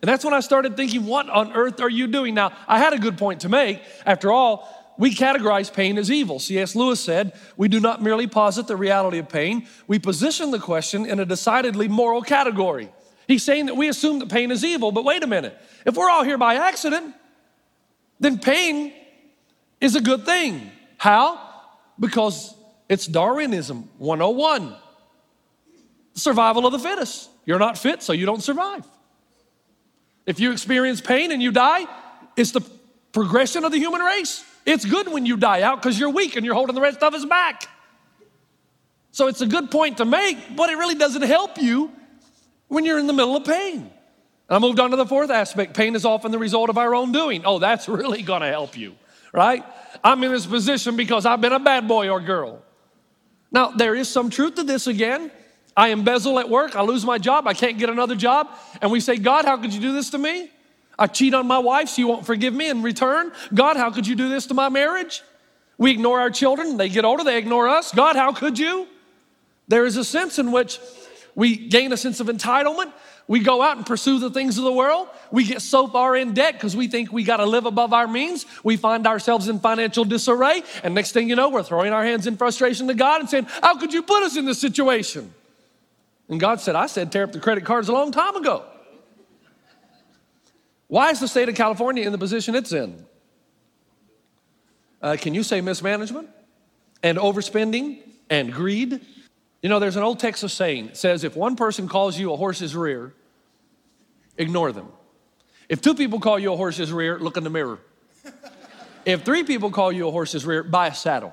And 0.02 0.08
that's 0.08 0.24
when 0.24 0.34
I 0.34 0.40
started 0.40 0.76
thinking, 0.76 1.06
what 1.06 1.28
on 1.28 1.52
earth 1.52 1.80
are 1.80 1.88
you 1.88 2.08
doing? 2.08 2.34
Now, 2.34 2.52
I 2.66 2.78
had 2.78 2.92
a 2.92 2.98
good 2.98 3.16
point 3.16 3.42
to 3.42 3.48
make. 3.48 3.80
After 4.04 4.32
all, 4.32 4.68
we 4.98 5.14
categorize 5.14 5.72
pain 5.72 5.98
as 5.98 6.10
evil. 6.10 6.38
C.S. 6.38 6.74
Lewis 6.74 7.00
said, 7.00 7.32
We 7.56 7.68
do 7.68 7.80
not 7.80 8.02
merely 8.02 8.26
posit 8.26 8.66
the 8.66 8.76
reality 8.76 9.18
of 9.18 9.28
pain, 9.28 9.66
we 9.86 9.98
position 9.98 10.50
the 10.50 10.58
question 10.58 11.06
in 11.06 11.20
a 11.20 11.24
decidedly 11.24 11.88
moral 11.88 12.22
category. 12.22 12.90
He's 13.26 13.42
saying 13.42 13.66
that 13.66 13.76
we 13.76 13.88
assume 13.88 14.20
that 14.20 14.28
pain 14.28 14.50
is 14.50 14.64
evil, 14.64 14.92
but 14.92 15.04
wait 15.04 15.22
a 15.22 15.26
minute. 15.26 15.58
If 15.84 15.96
we're 15.96 16.08
all 16.08 16.22
here 16.22 16.38
by 16.38 16.54
accident, 16.54 17.14
then 18.20 18.38
pain 18.38 18.92
is 19.80 19.96
a 19.96 20.00
good 20.00 20.24
thing. 20.24 20.70
How? 20.96 21.40
Because 21.98 22.54
it's 22.88 23.06
Darwinism 23.06 23.88
101 23.98 24.76
survival 26.14 26.66
of 26.66 26.72
the 26.72 26.78
fittest. 26.78 27.30
You're 27.44 27.58
not 27.58 27.78
fit, 27.78 28.02
so 28.02 28.12
you 28.12 28.26
don't 28.26 28.42
survive. 28.42 28.84
If 30.24 30.40
you 30.40 30.50
experience 30.50 31.00
pain 31.00 31.30
and 31.30 31.42
you 31.42 31.52
die, 31.52 31.86
it's 32.36 32.50
the 32.50 32.62
progression 33.12 33.64
of 33.64 33.72
the 33.72 33.78
human 33.78 34.00
race. 34.00 34.44
It's 34.66 34.84
good 34.84 35.08
when 35.08 35.24
you 35.24 35.36
die 35.36 35.62
out 35.62 35.80
because 35.80 35.98
you're 35.98 36.10
weak 36.10 36.36
and 36.36 36.44
you're 36.44 36.54
holding 36.54 36.74
the 36.74 36.80
rest 36.80 37.02
of 37.02 37.14
us 37.14 37.24
back. 37.24 37.68
So 39.12 39.28
it's 39.28 39.40
a 39.40 39.46
good 39.46 39.70
point 39.70 39.98
to 39.98 40.04
make, 40.04 40.56
but 40.56 40.68
it 40.68 40.76
really 40.76 40.96
doesn't 40.96 41.22
help 41.22 41.56
you 41.56 41.90
when 42.68 42.84
you're 42.84 42.98
in 42.98 43.06
the 43.06 43.12
middle 43.12 43.36
of 43.36 43.44
pain. 43.44 43.90
I 44.48 44.58
moved 44.58 44.78
on 44.78 44.90
to 44.90 44.96
the 44.96 45.06
fourth 45.06 45.30
aspect. 45.30 45.74
Pain 45.74 45.94
is 45.94 46.04
often 46.04 46.32
the 46.32 46.38
result 46.38 46.68
of 46.68 46.78
our 46.78 46.94
own 46.94 47.12
doing. 47.12 47.42
Oh, 47.44 47.58
that's 47.58 47.88
really 47.88 48.22
gonna 48.22 48.48
help 48.48 48.76
you, 48.76 48.94
right? 49.32 49.64
I'm 50.04 50.22
in 50.24 50.32
this 50.32 50.46
position 50.46 50.96
because 50.96 51.24
I've 51.24 51.40
been 51.40 51.52
a 51.52 51.60
bad 51.60 51.88
boy 51.88 52.08
or 52.08 52.20
girl. 52.20 52.62
Now, 53.50 53.70
there 53.70 53.94
is 53.94 54.08
some 54.08 54.28
truth 54.28 54.56
to 54.56 54.64
this 54.64 54.86
again. 54.86 55.30
I 55.76 55.88
embezzle 55.88 56.38
at 56.38 56.48
work, 56.48 56.74
I 56.74 56.82
lose 56.82 57.04
my 57.04 57.18
job, 57.18 57.46
I 57.46 57.52
can't 57.54 57.78
get 57.78 57.90
another 57.90 58.16
job, 58.16 58.48
and 58.80 58.90
we 58.90 58.98
say, 58.98 59.16
God, 59.16 59.44
how 59.44 59.58
could 59.58 59.74
you 59.74 59.80
do 59.80 59.92
this 59.92 60.10
to 60.10 60.18
me? 60.18 60.50
I 60.98 61.06
cheat 61.06 61.34
on 61.34 61.46
my 61.46 61.58
wife, 61.58 61.88
she 61.88 62.04
won't 62.04 62.24
forgive 62.24 62.54
me 62.54 62.70
in 62.70 62.82
return. 62.82 63.32
God, 63.52 63.76
how 63.76 63.90
could 63.90 64.06
you 64.06 64.14
do 64.14 64.28
this 64.28 64.46
to 64.46 64.54
my 64.54 64.68
marriage? 64.68 65.22
We 65.78 65.90
ignore 65.90 66.20
our 66.20 66.30
children, 66.30 66.76
they 66.76 66.88
get 66.88 67.04
older, 67.04 67.22
they 67.22 67.38
ignore 67.38 67.68
us. 67.68 67.92
God, 67.92 68.16
how 68.16 68.32
could 68.32 68.58
you? 68.58 68.86
There 69.68 69.84
is 69.84 69.96
a 69.96 70.04
sense 70.04 70.38
in 70.38 70.52
which 70.52 70.78
we 71.34 71.56
gain 71.56 71.92
a 71.92 71.96
sense 71.96 72.20
of 72.20 72.28
entitlement. 72.28 72.92
We 73.28 73.40
go 73.40 73.60
out 73.60 73.76
and 73.76 73.84
pursue 73.84 74.20
the 74.20 74.30
things 74.30 74.56
of 74.56 74.64
the 74.64 74.72
world. 74.72 75.08
We 75.32 75.44
get 75.44 75.60
so 75.60 75.88
far 75.88 76.16
in 76.16 76.32
debt 76.32 76.54
because 76.54 76.76
we 76.76 76.86
think 76.86 77.12
we 77.12 77.24
got 77.24 77.38
to 77.38 77.44
live 77.44 77.66
above 77.66 77.92
our 77.92 78.06
means. 78.06 78.46
We 78.62 78.76
find 78.76 79.06
ourselves 79.06 79.48
in 79.48 79.58
financial 79.58 80.04
disarray. 80.04 80.62
And 80.84 80.94
next 80.94 81.10
thing 81.12 81.28
you 81.28 81.34
know, 81.34 81.48
we're 81.48 81.64
throwing 81.64 81.92
our 81.92 82.04
hands 82.04 82.28
in 82.28 82.36
frustration 82.36 82.86
to 82.86 82.94
God 82.94 83.20
and 83.20 83.28
saying, 83.28 83.48
How 83.62 83.76
could 83.76 83.92
you 83.92 84.02
put 84.02 84.22
us 84.22 84.36
in 84.36 84.44
this 84.44 84.60
situation? 84.60 85.34
And 86.28 86.40
God 86.40 86.60
said, 86.60 86.74
I 86.74 86.86
said, 86.86 87.12
tear 87.12 87.24
up 87.24 87.32
the 87.32 87.40
credit 87.40 87.64
cards 87.64 87.88
a 87.88 87.92
long 87.92 88.12
time 88.12 88.36
ago. 88.36 88.64
Why 90.88 91.10
is 91.10 91.20
the 91.20 91.28
state 91.28 91.48
of 91.48 91.54
California 91.54 92.04
in 92.04 92.12
the 92.12 92.18
position 92.18 92.54
it's 92.54 92.72
in? 92.72 93.04
Uh, 95.02 95.16
can 95.20 95.34
you 95.34 95.42
say 95.42 95.60
mismanagement 95.60 96.28
and 97.02 97.18
overspending 97.18 97.98
and 98.30 98.52
greed? 98.52 99.00
You 99.62 99.68
know, 99.68 99.78
there's 99.78 99.96
an 99.96 100.02
old 100.02 100.20
Texas 100.20 100.52
saying 100.52 100.86
that 100.88 100.96
says 100.96 101.24
if 101.24 101.36
one 101.36 101.56
person 101.56 101.88
calls 101.88 102.18
you 102.18 102.32
a 102.32 102.36
horse's 102.36 102.76
rear, 102.76 103.12
ignore 104.38 104.72
them. 104.72 104.88
If 105.68 105.80
two 105.80 105.94
people 105.94 106.20
call 106.20 106.38
you 106.38 106.52
a 106.52 106.56
horse's 106.56 106.92
rear, 106.92 107.18
look 107.18 107.36
in 107.36 107.44
the 107.44 107.50
mirror. 107.50 107.78
If 109.04 109.22
three 109.22 109.44
people 109.44 109.70
call 109.70 109.92
you 109.92 110.08
a 110.08 110.10
horse's 110.10 110.44
rear, 110.44 110.64
buy 110.64 110.88
a 110.88 110.94
saddle. 110.94 111.32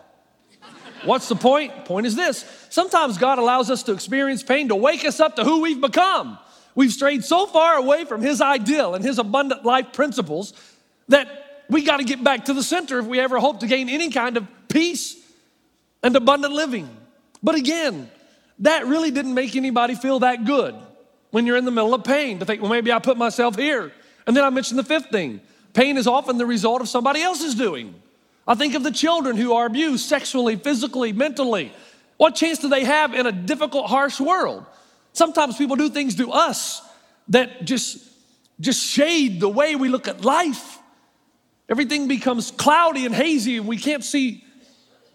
What's 1.05 1.27
the 1.27 1.35
point? 1.35 1.85
Point 1.85 2.05
is 2.05 2.15
this 2.15 2.45
sometimes 2.69 3.17
God 3.17 3.39
allows 3.39 3.71
us 3.71 3.81
to 3.83 3.93
experience 3.93 4.43
pain 4.43 4.67
to 4.69 4.75
wake 4.75 5.03
us 5.05 5.19
up 5.19 5.37
to 5.37 5.43
who 5.43 5.61
we've 5.61 5.81
become. 5.81 6.37
We've 6.75 6.91
strayed 6.91 7.23
so 7.23 7.45
far 7.45 7.75
away 7.75 8.05
from 8.05 8.21
His 8.21 8.41
ideal 8.41 8.95
and 8.95 9.03
His 9.03 9.19
abundant 9.19 9.63
life 9.63 9.93
principles 9.93 10.53
that 11.07 11.63
we 11.69 11.83
got 11.83 11.97
to 11.97 12.03
get 12.03 12.23
back 12.23 12.45
to 12.45 12.53
the 12.53 12.63
center 12.63 12.99
if 12.99 13.05
we 13.05 13.19
ever 13.19 13.39
hope 13.39 13.59
to 13.61 13.67
gain 13.67 13.89
any 13.89 14.09
kind 14.09 14.37
of 14.37 14.47
peace 14.69 15.15
and 16.01 16.15
abundant 16.15 16.53
living. 16.53 16.89
But 17.41 17.55
again, 17.55 18.09
that 18.59 18.85
really 18.85 19.11
didn't 19.11 19.33
make 19.33 19.55
anybody 19.55 19.95
feel 19.95 20.19
that 20.19 20.45
good 20.45 20.75
when 21.31 21.47
you're 21.47 21.57
in 21.57 21.65
the 21.65 21.71
middle 21.71 21.93
of 21.93 22.03
pain 22.03 22.39
to 22.39 22.45
think, 22.45 22.61
well, 22.61 22.71
maybe 22.71 22.91
I 22.91 22.99
put 22.99 23.17
myself 23.17 23.55
here. 23.55 23.91
And 24.27 24.37
then 24.37 24.43
I 24.43 24.49
mentioned 24.49 24.79
the 24.79 24.83
fifth 24.83 25.09
thing 25.09 25.41
pain 25.73 25.97
is 25.97 26.05
often 26.05 26.37
the 26.37 26.45
result 26.45 26.81
of 26.81 26.87
somebody 26.87 27.21
else's 27.21 27.55
doing. 27.55 27.95
I 28.47 28.55
think 28.55 28.75
of 28.75 28.83
the 28.83 28.91
children 28.91 29.37
who 29.37 29.53
are 29.53 29.65
abused 29.65 30.07
sexually, 30.07 30.55
physically, 30.55 31.13
mentally. 31.13 31.71
What 32.17 32.35
chance 32.35 32.59
do 32.59 32.69
they 32.69 32.83
have 32.83 33.13
in 33.13 33.25
a 33.25 33.31
difficult, 33.31 33.87
harsh 33.87 34.19
world? 34.19 34.65
Sometimes 35.13 35.57
people 35.57 35.75
do 35.75 35.89
things 35.89 36.15
to 36.15 36.31
us 36.31 36.81
that 37.29 37.65
just, 37.65 37.99
just 38.59 38.83
shade 38.85 39.39
the 39.39 39.49
way 39.49 39.75
we 39.75 39.87
look 39.87 40.07
at 40.07 40.25
life. 40.25 40.79
Everything 41.69 42.07
becomes 42.07 42.51
cloudy 42.51 43.05
and 43.05 43.15
hazy, 43.15 43.57
and 43.57 43.67
we 43.67 43.77
can't 43.77 44.03
see 44.03 44.43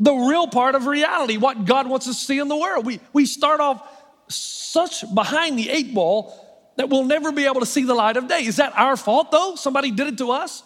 the 0.00 0.12
real 0.12 0.46
part 0.46 0.74
of 0.74 0.86
reality, 0.86 1.36
what 1.36 1.64
God 1.64 1.88
wants 1.88 2.08
us 2.08 2.20
to 2.20 2.24
see 2.24 2.38
in 2.38 2.48
the 2.48 2.56
world. 2.56 2.86
We, 2.86 3.00
we 3.12 3.26
start 3.26 3.60
off 3.60 3.86
such 4.28 5.04
behind 5.14 5.58
the 5.58 5.68
eight 5.68 5.92
ball 5.92 6.44
that 6.76 6.88
we'll 6.88 7.04
never 7.04 7.32
be 7.32 7.46
able 7.46 7.60
to 7.60 7.66
see 7.66 7.82
the 7.82 7.94
light 7.94 8.16
of 8.16 8.28
day. 8.28 8.44
Is 8.44 8.56
that 8.56 8.72
our 8.78 8.96
fault 8.96 9.32
though? 9.32 9.56
Somebody 9.56 9.90
did 9.90 10.06
it 10.06 10.18
to 10.18 10.30
us? 10.30 10.62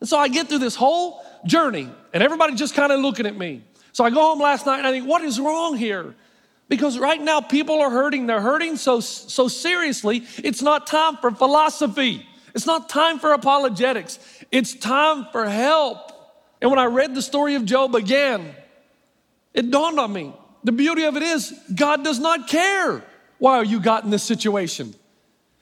And 0.00 0.08
so 0.08 0.18
I 0.18 0.28
get 0.28 0.48
through 0.48 0.58
this 0.58 0.74
whole 0.74 1.24
journey, 1.46 1.88
and 2.12 2.22
everybody 2.22 2.54
just 2.54 2.74
kind 2.74 2.92
of 2.92 3.00
looking 3.00 3.26
at 3.26 3.36
me. 3.36 3.62
So 3.92 4.04
I 4.04 4.10
go 4.10 4.20
home 4.20 4.40
last 4.40 4.66
night 4.66 4.78
and 4.78 4.86
I 4.86 4.92
think, 4.92 5.06
what 5.06 5.22
is 5.22 5.40
wrong 5.40 5.76
here? 5.76 6.14
Because 6.70 6.98
right 6.98 7.20
now 7.20 7.40
people 7.40 7.80
are 7.80 7.90
hurting. 7.90 8.26
They're 8.26 8.40
hurting 8.40 8.76
so, 8.76 9.00
so 9.00 9.48
seriously, 9.48 10.24
it's 10.38 10.62
not 10.62 10.86
time 10.86 11.16
for 11.16 11.32
philosophy. 11.32 12.26
It's 12.54 12.64
not 12.64 12.88
time 12.88 13.18
for 13.18 13.32
apologetics. 13.32 14.20
It's 14.52 14.74
time 14.74 15.26
for 15.32 15.46
help. 15.46 16.12
And 16.62 16.70
when 16.70 16.78
I 16.78 16.84
read 16.84 17.14
the 17.14 17.22
story 17.22 17.56
of 17.56 17.64
Job 17.64 17.96
again, 17.96 18.54
it 19.52 19.70
dawned 19.70 19.98
on 19.98 20.12
me. 20.12 20.32
The 20.62 20.70
beauty 20.70 21.02
of 21.04 21.16
it 21.16 21.24
is, 21.24 21.52
God 21.74 22.04
does 22.04 22.20
not 22.20 22.46
care 22.46 23.02
why 23.38 23.62
you 23.62 23.80
got 23.80 24.04
in 24.04 24.10
this 24.10 24.22
situation. 24.22 24.94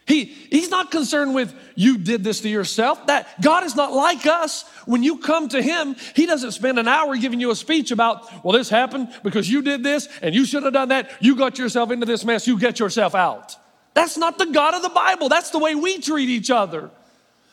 He, 0.09 0.25
he's 0.25 0.71
not 0.71 0.91
concerned 0.91 1.35
with 1.35 1.55
you 1.75 1.99
did 1.99 2.25
this 2.25 2.41
to 2.41 2.49
yourself. 2.49 3.07
That 3.09 3.29
God 3.43 3.65
is 3.65 3.77
not 3.77 3.93
like 3.93 4.27
us. 4.27 4.63
When 4.87 5.03
you 5.03 5.19
come 5.19 5.51
to 5.51 5.61
Him, 5.61 5.97
He 6.17 6.25
doesn't 6.25 6.53
spend 6.53 6.79
an 6.79 6.89
hour 6.89 7.15
giving 7.19 7.41
you 7.41 7.51
a 7.51 7.55
speech 7.55 7.91
about, 7.91 8.43
well, 8.43 8.57
this 8.57 8.71
happened 8.71 9.11
because 9.23 9.51
you 9.51 9.61
did 9.61 9.83
this 9.83 10.09
and 10.23 10.35
you 10.35 10.47
should 10.47 10.63
have 10.63 10.73
done 10.73 10.89
that. 10.89 11.11
You 11.21 11.37
got 11.37 11.59
yourself 11.59 11.91
into 11.91 12.07
this 12.07 12.25
mess. 12.25 12.47
You 12.47 12.59
get 12.59 12.81
yourself 12.81 13.15
out. 13.15 13.55
That's 13.93 14.17
not 14.17 14.39
the 14.39 14.47
God 14.47 14.73
of 14.73 14.81
the 14.81 14.89
Bible. 14.89 15.29
That's 15.29 15.51
the 15.51 15.59
way 15.59 15.75
we 15.75 15.99
treat 15.99 16.31
each 16.31 16.51
other. 16.51 16.91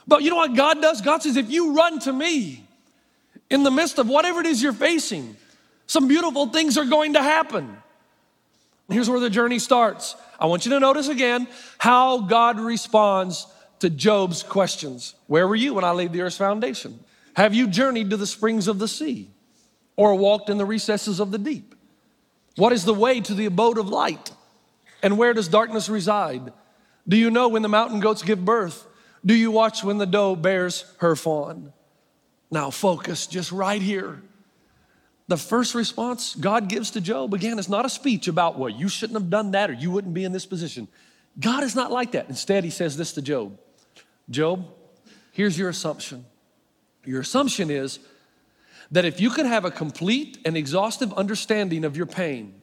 But 0.07 0.23
you 0.23 0.29
know 0.29 0.37
what 0.37 0.55
God 0.55 0.81
does? 0.81 1.01
God 1.01 1.23
says, 1.23 1.35
if 1.35 1.51
you 1.51 1.73
run 1.73 1.99
to 2.01 2.13
me 2.13 2.63
in 3.49 3.63
the 3.63 3.71
midst 3.71 3.99
of 3.99 4.07
whatever 4.07 4.39
it 4.39 4.45
is 4.45 4.63
you're 4.63 4.71
facing, 4.71 5.35
some 5.87 6.07
beautiful 6.07 6.47
things 6.47 6.77
are 6.77 6.85
going 6.85 7.13
to 7.13 7.21
happen. 7.21 7.75
Here's 8.87 9.09
where 9.09 9.19
the 9.19 9.29
journey 9.29 9.59
starts. 9.59 10.15
I 10.39 10.47
want 10.47 10.65
you 10.65 10.71
to 10.71 10.79
notice 10.79 11.07
again 11.07 11.47
how 11.77 12.21
God 12.21 12.59
responds 12.59 13.47
to 13.79 13.89
Job's 13.89 14.43
questions. 14.43 15.15
Where 15.27 15.47
were 15.47 15.55
you 15.55 15.73
when 15.73 15.83
I 15.83 15.91
laid 15.91 16.13
the 16.13 16.21
earth's 16.21 16.37
foundation? 16.37 16.99
Have 17.35 17.53
you 17.53 17.67
journeyed 17.67 18.09
to 18.09 18.17
the 18.17 18.27
springs 18.27 18.67
of 18.67 18.79
the 18.79 18.87
sea 18.87 19.29
or 19.95 20.15
walked 20.15 20.49
in 20.49 20.57
the 20.57 20.65
recesses 20.65 21.19
of 21.19 21.31
the 21.31 21.37
deep? 21.37 21.75
What 22.55 22.73
is 22.73 22.85
the 22.85 22.93
way 22.93 23.19
to 23.21 23.33
the 23.33 23.45
abode 23.45 23.77
of 23.77 23.89
light? 23.89 24.31
And 25.03 25.17
where 25.17 25.33
does 25.33 25.47
darkness 25.47 25.89
reside? 25.89 26.53
Do 27.07 27.17
you 27.17 27.29
know 27.29 27.49
when 27.49 27.61
the 27.61 27.69
mountain 27.69 27.99
goats 27.99 28.23
give 28.23 28.43
birth? 28.43 28.87
Do 29.25 29.35
you 29.35 29.51
watch 29.51 29.83
when 29.83 29.97
the 29.97 30.05
doe 30.05 30.35
bears 30.35 30.85
her 30.99 31.15
fawn? 31.15 31.73
Now, 32.49 32.69
focus 32.69 33.27
just 33.27 33.51
right 33.51 33.81
here. 33.81 34.21
The 35.27 35.37
first 35.37 35.73
response 35.73 36.35
God 36.35 36.69
gives 36.69 36.91
to 36.91 37.01
Job, 37.01 37.33
again, 37.33 37.57
is 37.57 37.67
not 37.67 37.85
a 37.85 37.89
speech 37.89 38.27
about, 38.27 38.59
well, 38.59 38.69
you 38.69 38.87
shouldn't 38.87 39.19
have 39.19 39.29
done 39.29 39.51
that 39.51 39.69
or 39.69 39.73
you 39.73 39.89
wouldn't 39.89 40.13
be 40.13 40.23
in 40.23 40.31
this 40.31 40.45
position. 40.45 40.87
God 41.39 41.63
is 41.63 41.75
not 41.75 41.91
like 41.91 42.11
that. 42.11 42.29
Instead, 42.29 42.63
he 42.63 42.69
says 42.69 42.95
this 42.97 43.13
to 43.13 43.21
Job 43.21 43.57
Job, 44.29 44.65
here's 45.31 45.57
your 45.57 45.69
assumption. 45.69 46.25
Your 47.05 47.21
assumption 47.21 47.69
is 47.69 47.99
that 48.91 49.05
if 49.05 49.19
you 49.19 49.29
could 49.29 49.45
have 49.45 49.65
a 49.65 49.71
complete 49.71 50.39
and 50.45 50.55
exhaustive 50.55 51.13
understanding 51.13 51.85
of 51.85 51.97
your 51.97 52.05
pain, 52.05 52.61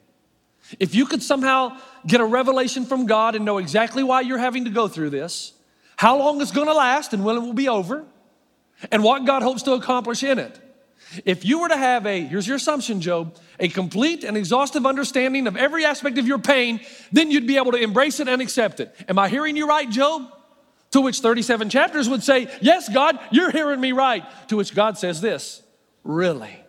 if 0.79 0.95
you 0.95 1.05
could 1.05 1.21
somehow 1.21 1.77
get 2.07 2.21
a 2.21 2.25
revelation 2.25 2.85
from 2.85 3.05
God 3.05 3.35
and 3.35 3.43
know 3.43 3.57
exactly 3.57 4.03
why 4.03 4.21
you're 4.21 4.37
having 4.37 4.65
to 4.65 4.71
go 4.71 4.87
through 4.87 5.09
this, 5.09 5.53
how 5.97 6.17
long 6.17 6.41
it's 6.41 6.51
gonna 6.51 6.73
last 6.73 7.13
and 7.13 7.23
when 7.23 7.35
it 7.35 7.39
will 7.39 7.53
be 7.53 7.69
over, 7.69 8.05
and 8.91 9.03
what 9.03 9.25
God 9.25 9.43
hopes 9.43 9.63
to 9.63 9.73
accomplish 9.73 10.23
in 10.23 10.39
it, 10.39 10.59
if 11.25 11.45
you 11.45 11.59
were 11.59 11.69
to 11.69 11.77
have 11.77 12.05
a, 12.05 12.21
here's 12.21 12.47
your 12.47 12.57
assumption, 12.57 13.01
Job, 13.01 13.35
a 13.59 13.67
complete 13.67 14.23
and 14.23 14.37
exhaustive 14.37 14.85
understanding 14.85 15.47
of 15.47 15.57
every 15.57 15.85
aspect 15.85 16.17
of 16.17 16.27
your 16.27 16.39
pain, 16.39 16.79
then 17.11 17.31
you'd 17.31 17.47
be 17.47 17.57
able 17.57 17.71
to 17.71 17.77
embrace 17.77 18.19
it 18.19 18.27
and 18.27 18.41
accept 18.41 18.79
it. 18.79 18.95
Am 19.07 19.19
I 19.19 19.29
hearing 19.29 19.55
you 19.55 19.67
right, 19.67 19.89
Job? 19.89 20.31
To 20.91 21.01
which 21.01 21.19
37 21.19 21.69
chapters 21.69 22.07
would 22.07 22.23
say, 22.23 22.47
Yes, 22.61 22.87
God, 22.87 23.19
you're 23.31 23.51
hearing 23.51 23.81
me 23.81 23.91
right. 23.91 24.23
To 24.49 24.57
which 24.57 24.75
God 24.75 24.97
says 24.97 25.21
this, 25.21 25.63
Really? 26.03 26.59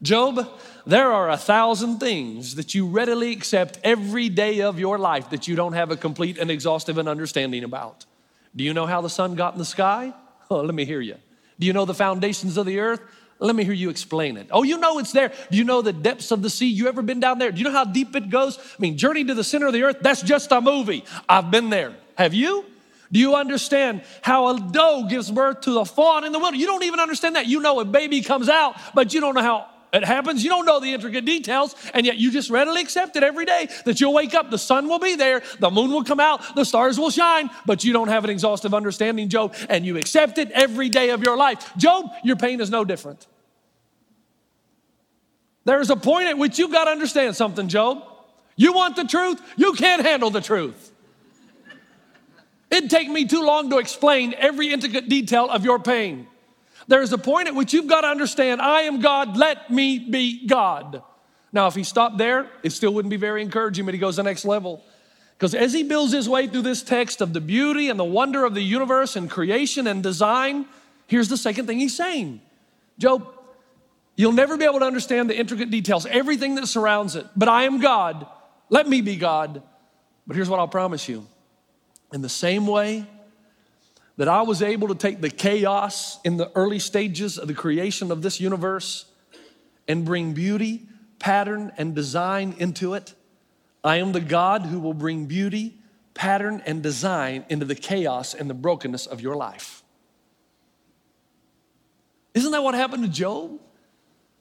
Job, 0.00 0.48
there 0.86 1.12
are 1.12 1.28
a 1.28 1.36
thousand 1.36 1.98
things 1.98 2.54
that 2.54 2.74
you 2.74 2.86
readily 2.86 3.32
accept 3.32 3.80
every 3.82 4.28
day 4.28 4.60
of 4.60 4.78
your 4.78 4.96
life 4.96 5.30
that 5.30 5.48
you 5.48 5.56
don't 5.56 5.72
have 5.72 5.90
a 5.90 5.96
complete 5.96 6.38
and 6.38 6.50
exhaustive 6.50 6.98
and 6.98 7.08
understanding 7.08 7.64
about. 7.64 8.06
Do 8.54 8.64
you 8.64 8.72
know 8.72 8.86
how 8.86 9.00
the 9.00 9.10
sun 9.10 9.34
got 9.34 9.54
in 9.54 9.58
the 9.58 9.64
sky? 9.64 10.14
Oh, 10.50 10.60
let 10.62 10.74
me 10.74 10.84
hear 10.84 11.00
you. 11.00 11.16
Do 11.58 11.66
you 11.66 11.72
know 11.72 11.84
the 11.84 11.94
foundations 11.94 12.56
of 12.56 12.66
the 12.66 12.78
earth? 12.78 13.00
Let 13.40 13.54
me 13.54 13.64
hear 13.64 13.72
you 13.72 13.88
explain 13.88 14.36
it. 14.36 14.48
Oh, 14.50 14.64
you 14.64 14.78
know 14.78 14.98
it's 14.98 15.12
there. 15.12 15.32
Do 15.50 15.56
you 15.56 15.64
know 15.64 15.80
the 15.80 15.92
depths 15.92 16.32
of 16.32 16.42
the 16.42 16.50
sea? 16.50 16.66
You 16.66 16.88
ever 16.88 17.02
been 17.02 17.20
down 17.20 17.38
there? 17.38 17.52
Do 17.52 17.58
you 17.58 17.64
know 17.64 17.72
how 17.72 17.84
deep 17.84 18.16
it 18.16 18.30
goes? 18.30 18.58
I 18.58 18.62
mean, 18.80 18.98
Journey 18.98 19.24
to 19.24 19.34
the 19.34 19.44
Center 19.44 19.68
of 19.68 19.72
the 19.72 19.84
Earth, 19.84 19.98
that's 20.00 20.22
just 20.22 20.50
a 20.50 20.60
movie. 20.60 21.04
I've 21.28 21.50
been 21.50 21.70
there. 21.70 21.94
Have 22.16 22.34
you? 22.34 22.64
Do 23.12 23.20
you 23.20 23.36
understand 23.36 24.02
how 24.22 24.48
a 24.48 24.60
doe 24.60 25.06
gives 25.08 25.30
birth 25.30 25.62
to 25.62 25.70
the 25.70 25.84
fawn 25.84 26.24
in 26.24 26.32
the 26.32 26.38
wilderness? 26.38 26.60
You 26.60 26.66
don't 26.66 26.82
even 26.82 27.00
understand 27.00 27.36
that. 27.36 27.46
You 27.46 27.60
know 27.60 27.80
a 27.80 27.84
baby 27.84 28.22
comes 28.22 28.48
out, 28.48 28.76
but 28.94 29.14
you 29.14 29.20
don't 29.20 29.34
know 29.34 29.42
how 29.42 29.68
it 29.92 30.04
happens. 30.04 30.44
You 30.44 30.50
don't 30.50 30.66
know 30.66 30.80
the 30.80 30.92
intricate 30.92 31.24
details, 31.24 31.74
and 31.94 32.04
yet 32.04 32.18
you 32.18 32.30
just 32.30 32.50
readily 32.50 32.82
accept 32.82 33.16
it 33.16 33.22
every 33.22 33.44
day 33.44 33.68
that 33.84 34.00
you'll 34.00 34.12
wake 34.12 34.34
up, 34.34 34.50
the 34.50 34.58
sun 34.58 34.88
will 34.88 34.98
be 34.98 35.14
there, 35.14 35.42
the 35.60 35.70
moon 35.70 35.90
will 35.90 36.04
come 36.04 36.20
out, 36.20 36.54
the 36.54 36.64
stars 36.64 36.98
will 36.98 37.10
shine, 37.10 37.50
but 37.66 37.84
you 37.84 37.92
don't 37.92 38.08
have 38.08 38.24
an 38.24 38.30
exhaustive 38.30 38.74
understanding, 38.74 39.28
Job, 39.28 39.54
and 39.68 39.86
you 39.86 39.96
accept 39.96 40.38
it 40.38 40.50
every 40.52 40.88
day 40.88 41.10
of 41.10 41.22
your 41.22 41.36
life. 41.36 41.72
Job, 41.76 42.10
your 42.22 42.36
pain 42.36 42.60
is 42.60 42.70
no 42.70 42.84
different. 42.84 43.26
There's 45.64 45.90
a 45.90 45.96
point 45.96 46.28
at 46.28 46.38
which 46.38 46.58
you've 46.58 46.72
got 46.72 46.84
to 46.84 46.90
understand 46.90 47.36
something, 47.36 47.68
Job. 47.68 48.02
You 48.56 48.72
want 48.72 48.96
the 48.96 49.04
truth, 49.04 49.40
you 49.56 49.72
can't 49.74 50.02
handle 50.04 50.30
the 50.30 50.40
truth. 50.40 50.92
It'd 52.70 52.90
take 52.90 53.08
me 53.08 53.26
too 53.26 53.42
long 53.42 53.70
to 53.70 53.78
explain 53.78 54.34
every 54.36 54.72
intricate 54.72 55.08
detail 55.08 55.48
of 55.48 55.64
your 55.64 55.78
pain. 55.78 56.26
There's 56.88 57.12
a 57.12 57.18
point 57.18 57.48
at 57.48 57.54
which 57.54 57.74
you've 57.74 57.86
got 57.86 58.00
to 58.00 58.08
understand 58.08 58.60
I 58.60 58.82
am 58.82 59.00
God, 59.00 59.36
let 59.36 59.70
me 59.70 59.98
be 59.98 60.46
God. 60.46 61.02
Now, 61.52 61.66
if 61.66 61.74
he 61.74 61.84
stopped 61.84 62.18
there, 62.18 62.50
it 62.62 62.72
still 62.72 62.92
wouldn't 62.92 63.10
be 63.10 63.16
very 63.16 63.42
encouraging, 63.42 63.84
but 63.84 63.94
he 63.94 64.00
goes 64.00 64.16
the 64.16 64.22
next 64.22 64.44
level. 64.44 64.82
Because 65.36 65.54
as 65.54 65.72
he 65.72 65.82
builds 65.82 66.12
his 66.12 66.28
way 66.28 66.46
through 66.46 66.62
this 66.62 66.82
text 66.82 67.20
of 67.20 67.32
the 67.32 67.40
beauty 67.40 67.90
and 67.90 68.00
the 68.00 68.04
wonder 68.04 68.44
of 68.44 68.54
the 68.54 68.62
universe 68.62 69.16
and 69.16 69.30
creation 69.30 69.86
and 69.86 70.02
design, 70.02 70.66
here's 71.06 71.28
the 71.28 71.36
second 71.36 71.66
thing 71.66 71.78
he's 71.78 71.96
saying 71.96 72.40
Job, 72.98 73.26
you'll 74.16 74.32
never 74.32 74.56
be 74.56 74.64
able 74.64 74.80
to 74.80 74.84
understand 74.84 75.30
the 75.30 75.38
intricate 75.38 75.70
details, 75.70 76.06
everything 76.06 76.56
that 76.56 76.66
surrounds 76.66 77.14
it, 77.14 77.26
but 77.36 77.48
I 77.48 77.64
am 77.64 77.78
God. 77.78 78.26
Let 78.68 78.88
me 78.88 79.00
be 79.00 79.16
God. 79.16 79.62
But 80.26 80.36
here's 80.36 80.48
what 80.48 80.58
I'll 80.58 80.68
promise 80.68 81.08
you 81.08 81.26
in 82.12 82.20
the 82.20 82.28
same 82.28 82.66
way 82.66 83.06
that 84.18 84.28
I 84.28 84.42
was 84.42 84.62
able 84.62 84.88
to 84.88 84.96
take 84.96 85.20
the 85.20 85.30
chaos 85.30 86.18
in 86.24 86.36
the 86.36 86.50
early 86.56 86.80
stages 86.80 87.38
of 87.38 87.46
the 87.46 87.54
creation 87.54 88.10
of 88.10 88.20
this 88.20 88.40
universe 88.40 89.06
and 89.86 90.04
bring 90.04 90.34
beauty, 90.34 90.82
pattern, 91.20 91.72
and 91.78 91.94
design 91.94 92.54
into 92.58 92.94
it. 92.94 93.14
I 93.84 93.96
am 93.96 94.10
the 94.10 94.20
God 94.20 94.62
who 94.62 94.80
will 94.80 94.92
bring 94.92 95.26
beauty, 95.26 95.78
pattern, 96.14 96.60
and 96.66 96.82
design 96.82 97.44
into 97.48 97.64
the 97.64 97.76
chaos 97.76 98.34
and 98.34 98.50
the 98.50 98.54
brokenness 98.54 99.06
of 99.06 99.20
your 99.20 99.36
life. 99.36 99.84
Isn't 102.34 102.50
that 102.50 102.64
what 102.64 102.74
happened 102.74 103.04
to 103.04 103.10
Job? 103.10 103.60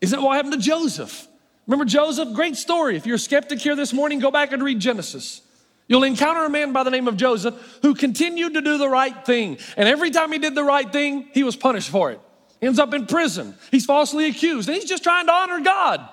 Isn't 0.02 0.20
that 0.20 0.26
what 0.26 0.36
happened 0.36 0.54
to 0.54 0.60
Joseph? 0.60 1.28
Remember 1.68 1.86
Joseph? 1.86 2.34
Great 2.34 2.56
story. 2.56 2.96
If 2.98 3.06
you're 3.06 3.18
a 3.18 3.20
skeptic 3.20 3.60
here 3.60 3.76
this 3.76 3.94
morning, 3.94 4.18
go 4.18 4.32
back 4.32 4.52
and 4.54 4.64
read 4.64 4.80
Genesis. 4.80 5.42
You'll 5.88 6.04
encounter 6.04 6.44
a 6.44 6.50
man 6.50 6.74
by 6.74 6.84
the 6.84 6.92
name 6.92 7.08
of 7.08 7.16
Joseph 7.16 7.80
who 7.82 7.96
continued 7.96 8.56
to 8.56 8.62
do 8.62 8.78
the 8.78 8.90
right 8.90 9.26
thing. 9.26 9.58
And 9.78 9.88
every 9.88 10.12
time 10.12 10.32
he 10.32 10.40
did 10.40 10.54
the 10.54 10.64
right 10.64 10.92
thing, 10.92 11.30
he 11.34 11.44
was 11.44 11.56
punished 11.56 11.90
for 11.90 12.12
it. 12.12 12.20
He 12.60 12.68
ends 12.68 12.80
up 12.80 12.94
in 12.94 13.06
prison. 13.06 13.56
He's 13.72 13.86
falsely 13.86 14.28
accused, 14.28 14.68
and 14.68 14.76
he's 14.76 14.90
just 14.90 15.04
trying 15.04 15.28
to 15.28 15.32
honor 15.32 15.62
God. 15.62 16.08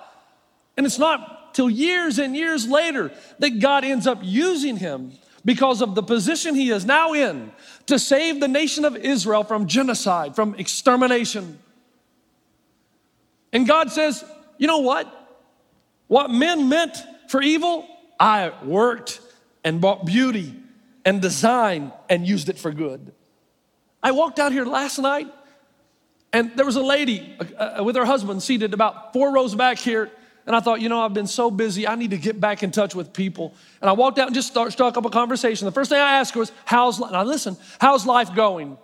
And 0.77 0.85
it's 0.85 0.99
not 0.99 1.53
till 1.53 1.69
years 1.69 2.19
and 2.19 2.35
years 2.35 2.67
later 2.67 3.11
that 3.39 3.59
God 3.59 3.83
ends 3.83 4.07
up 4.07 4.19
using 4.21 4.77
him 4.77 5.13
because 5.43 5.81
of 5.81 5.95
the 5.95 6.03
position 6.03 6.55
he 6.55 6.69
is 6.69 6.85
now 6.85 7.13
in 7.13 7.51
to 7.85 7.99
save 7.99 8.39
the 8.39 8.47
nation 8.47 8.83
of 8.85 8.95
Israel 8.95 9.43
from 9.43 9.67
genocide, 9.67 10.35
from 10.35 10.55
extermination. 10.55 11.59
And 13.53 13.67
God 13.67 13.91
says, 13.91 14.23
you 14.57 14.67
know 14.67 14.79
what? 14.79 15.07
What 16.07 16.29
men 16.29 16.67
meant 16.69 16.97
for 17.29 17.41
evil, 17.41 17.87
I 18.19 18.51
worked 18.63 19.21
and 19.65 19.81
bought 19.81 20.05
beauty 20.05 20.55
and 21.03 21.21
design 21.21 21.91
and 22.07 22.25
used 22.25 22.47
it 22.47 22.57
for 22.57 22.71
good. 22.71 23.11
I 24.01 24.11
walked 24.11 24.39
out 24.39 24.53
here 24.53 24.63
last 24.63 24.99
night 24.99 25.27
and 26.31 26.55
there 26.55 26.65
was 26.65 26.75
a 26.75 26.83
lady 26.83 27.35
uh, 27.39 27.79
uh, 27.79 27.83
with 27.83 27.95
her 27.95 28.05
husband 28.05 28.43
seated 28.43 28.73
about 28.73 29.11
four 29.11 29.33
rows 29.33 29.55
back 29.55 29.79
here. 29.79 30.11
And 30.45 30.55
I 30.55 30.59
thought, 30.59 30.79
you 30.79 30.89
know, 30.89 31.01
I've 31.01 31.15
been 31.15 31.25
so 31.25 31.49
busy, 31.49 31.87
I 31.87 31.95
need 31.95 32.11
to 32.11 32.17
get 32.19 32.39
back 32.39 32.61
in 32.61 32.69
touch 32.69 32.93
with 32.93 33.11
people. 33.11 33.55
And 33.81 33.89
I 33.89 33.93
walked 33.93 34.19
out 34.19 34.27
and 34.27 34.35
just 34.35 34.47
start, 34.47 34.71
struck 34.71 34.95
up 34.95 35.05
a 35.05 35.09
conversation. 35.09 35.65
The 35.65 35.71
first 35.71 35.89
thing 35.89 35.99
I 35.99 36.19
asked 36.19 36.35
her 36.35 36.39
was, 36.39 36.51
How's 36.65 36.99
life? 36.99 37.11
Now, 37.11 37.23
listen, 37.23 37.57
how's 37.79 38.05
life 38.05 38.35
going? 38.35 38.77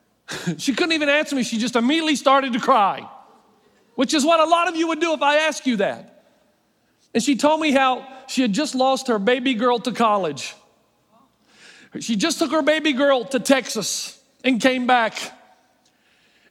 she 0.58 0.74
couldn't 0.74 0.92
even 0.92 1.08
answer 1.08 1.34
me. 1.34 1.42
She 1.42 1.56
just 1.56 1.76
immediately 1.76 2.16
started 2.16 2.52
to 2.52 2.60
cry, 2.60 3.08
which 3.94 4.12
is 4.12 4.26
what 4.26 4.40
a 4.40 4.44
lot 4.44 4.68
of 4.68 4.76
you 4.76 4.88
would 4.88 5.00
do 5.00 5.14
if 5.14 5.22
I 5.22 5.36
asked 5.36 5.66
you 5.66 5.76
that. 5.76 6.17
And 7.14 7.22
she 7.22 7.36
told 7.36 7.60
me 7.60 7.72
how 7.72 8.06
she 8.26 8.42
had 8.42 8.52
just 8.52 8.74
lost 8.74 9.08
her 9.08 9.18
baby 9.18 9.54
girl 9.54 9.78
to 9.80 9.92
college. 9.92 10.54
She 12.00 12.16
just 12.16 12.38
took 12.38 12.50
her 12.50 12.62
baby 12.62 12.92
girl 12.92 13.24
to 13.24 13.40
Texas 13.40 14.20
and 14.44 14.60
came 14.60 14.86
back. 14.86 15.14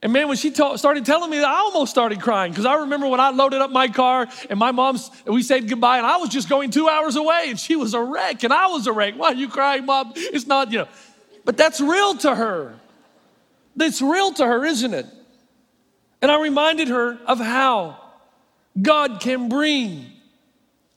And 0.02 0.14
man, 0.14 0.28
when 0.28 0.38
she 0.38 0.52
ta- 0.52 0.76
started 0.76 1.06
telling 1.06 1.30
me 1.30 1.38
that, 1.38 1.48
I 1.48 1.60
almost 1.60 1.92
started 1.92 2.22
crying 2.22 2.52
because 2.52 2.66
I 2.66 2.76
remember 2.82 3.08
when 3.08 3.20
I 3.20 3.30
loaded 3.30 3.62
up 3.62 3.72
my 3.72 3.88
car 3.88 4.28
and 4.50 4.60
my 4.60 4.72
mom's, 4.72 5.10
and 5.26 5.34
we 5.34 5.44
said 5.44 5.68
goodbye, 5.68 5.98
and 5.98 6.06
I 6.06 6.18
was 6.18 6.30
just 6.30 6.50
going 6.50 6.70
two 6.70 6.88
hours 6.88 7.16
away, 7.16 7.46
and 7.48 7.60
she 7.60 7.76
was 7.76 7.94
a 7.94 8.02
wreck, 8.02 8.44
and 8.44 8.54
I 8.54 8.68
was 8.68 8.88
a 8.88 8.92
wreck. 8.92 9.16
Why 9.16 9.30
are 9.30 9.36
you 9.36 9.48
crying, 9.48 9.86
mom? 9.86 10.14
It's 10.16 10.46
not, 10.46 10.72
you 10.72 10.80
know. 10.80 10.88
But 11.46 11.58
that's 11.58 11.80
real 11.80 12.16
to 12.18 12.36
her. 12.36 12.80
That's 13.76 14.02
real 14.02 14.34
to 14.34 14.46
her, 14.46 14.66
isn't 14.66 14.94
it? 14.94 15.06
And 16.22 16.32
I 16.32 16.42
reminded 16.42 16.90
her 16.90 17.18
of 17.26 17.40
how 17.40 18.00
God 18.80 19.20
can 19.20 19.50
bring 19.50 20.12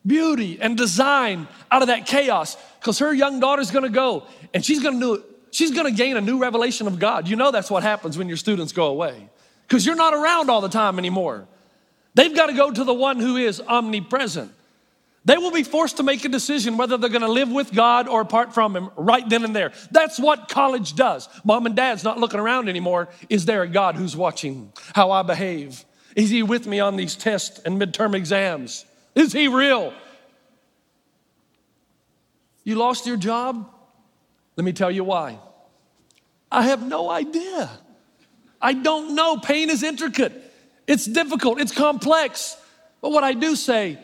beauty 0.07 0.59
and 0.61 0.77
design 0.77 1.47
out 1.71 1.83
of 1.83 1.89
that 1.89 2.07
chaos 2.07 2.57
because 2.79 2.99
her 2.99 3.13
young 3.13 3.41
daughter's 3.41 3.71
gonna 3.71 3.89
go 3.89 4.27
and 4.55 4.65
she's 4.65 4.83
gonna 4.83 5.01
do 5.01 5.15
it 5.15 5.25
she's 5.51 5.71
gonna 5.71 5.91
gain 5.91 6.17
a 6.17 6.21
new 6.21 6.39
revelation 6.39 6.87
of 6.87 6.99
God. 6.99 7.29
You 7.29 7.37
know 7.37 7.51
that's 7.51 7.71
what 7.71 7.83
happens 7.83 8.17
when 8.17 8.29
your 8.29 8.37
students 8.37 8.73
go 8.73 8.87
away 8.87 9.29
because 9.67 9.85
you're 9.85 9.97
not 9.97 10.15
around 10.15 10.51
all 10.51 10.61
the 10.61 10.69
time 10.69 10.99
anymore. 10.99 11.47
They've 12.15 12.35
got 12.35 12.47
to 12.47 12.55
go 12.55 12.71
to 12.71 12.85
the 12.85 12.95
one 12.95 13.21
who 13.21 13.37
is 13.37 13.61
omnipresent. 13.61 14.53
They 15.25 15.37
will 15.37 15.53
be 15.53 15.63
forced 15.63 15.99
to 15.99 16.03
make 16.03 16.25
a 16.25 16.29
decision 16.29 16.77
whether 16.77 16.97
they're 16.97 17.11
to 17.11 17.29
live 17.29 17.51
with 17.51 17.73
God 17.73 18.09
or 18.09 18.23
apart 18.23 18.55
from 18.55 18.75
Him 18.75 18.91
right 18.97 19.29
then 19.29 19.45
and 19.45 19.55
there. 19.55 19.73
That's 19.91 20.19
what 20.19 20.49
college 20.49 20.95
does. 20.95 21.29
Mom 21.45 21.67
and 21.67 21.77
dad's 21.77 22.03
not 22.03 22.19
looking 22.19 22.41
around 22.41 22.69
anymore. 22.69 23.11
Is 23.29 23.45
there 23.45 23.63
a 23.63 23.69
God 23.69 23.97
who's 23.97 24.17
watching 24.17 24.73
how 24.95 25.11
I 25.11 25.23
behave? 25.23 25.85
Is 26.17 26.31
He 26.31 26.43
with 26.43 26.67
me 26.67 26.81
on 26.81 26.97
these 26.97 27.17
tests 27.17 27.61
and 27.61 27.81
midterm 27.81 28.15
exams? 28.15 28.87
Is 29.15 29.33
He 29.33 29.49
real? 29.49 29.93
You 32.65 32.77
lost 32.77 33.07
your 33.07 33.17
job? 33.17 33.69
Let 34.57 34.65
me 34.65 34.73
tell 34.73 34.91
you 34.91 35.05
why. 35.05 35.39
I 36.53 36.63
have 36.63 36.87
no 36.87 37.11
idea. 37.11 37.71
I 38.61 38.75
don't 38.75 39.15
know. 39.15 39.39
Pain 39.39 39.71
is 39.71 39.83
intricate, 39.83 40.33
it's 40.87 41.07
difficult, 41.07 41.61
it's 41.61 41.73
complex. 41.73 42.57
But 43.01 43.13
what 43.13 43.25
I 43.25 43.33
do 43.33 43.57
say 43.57 43.99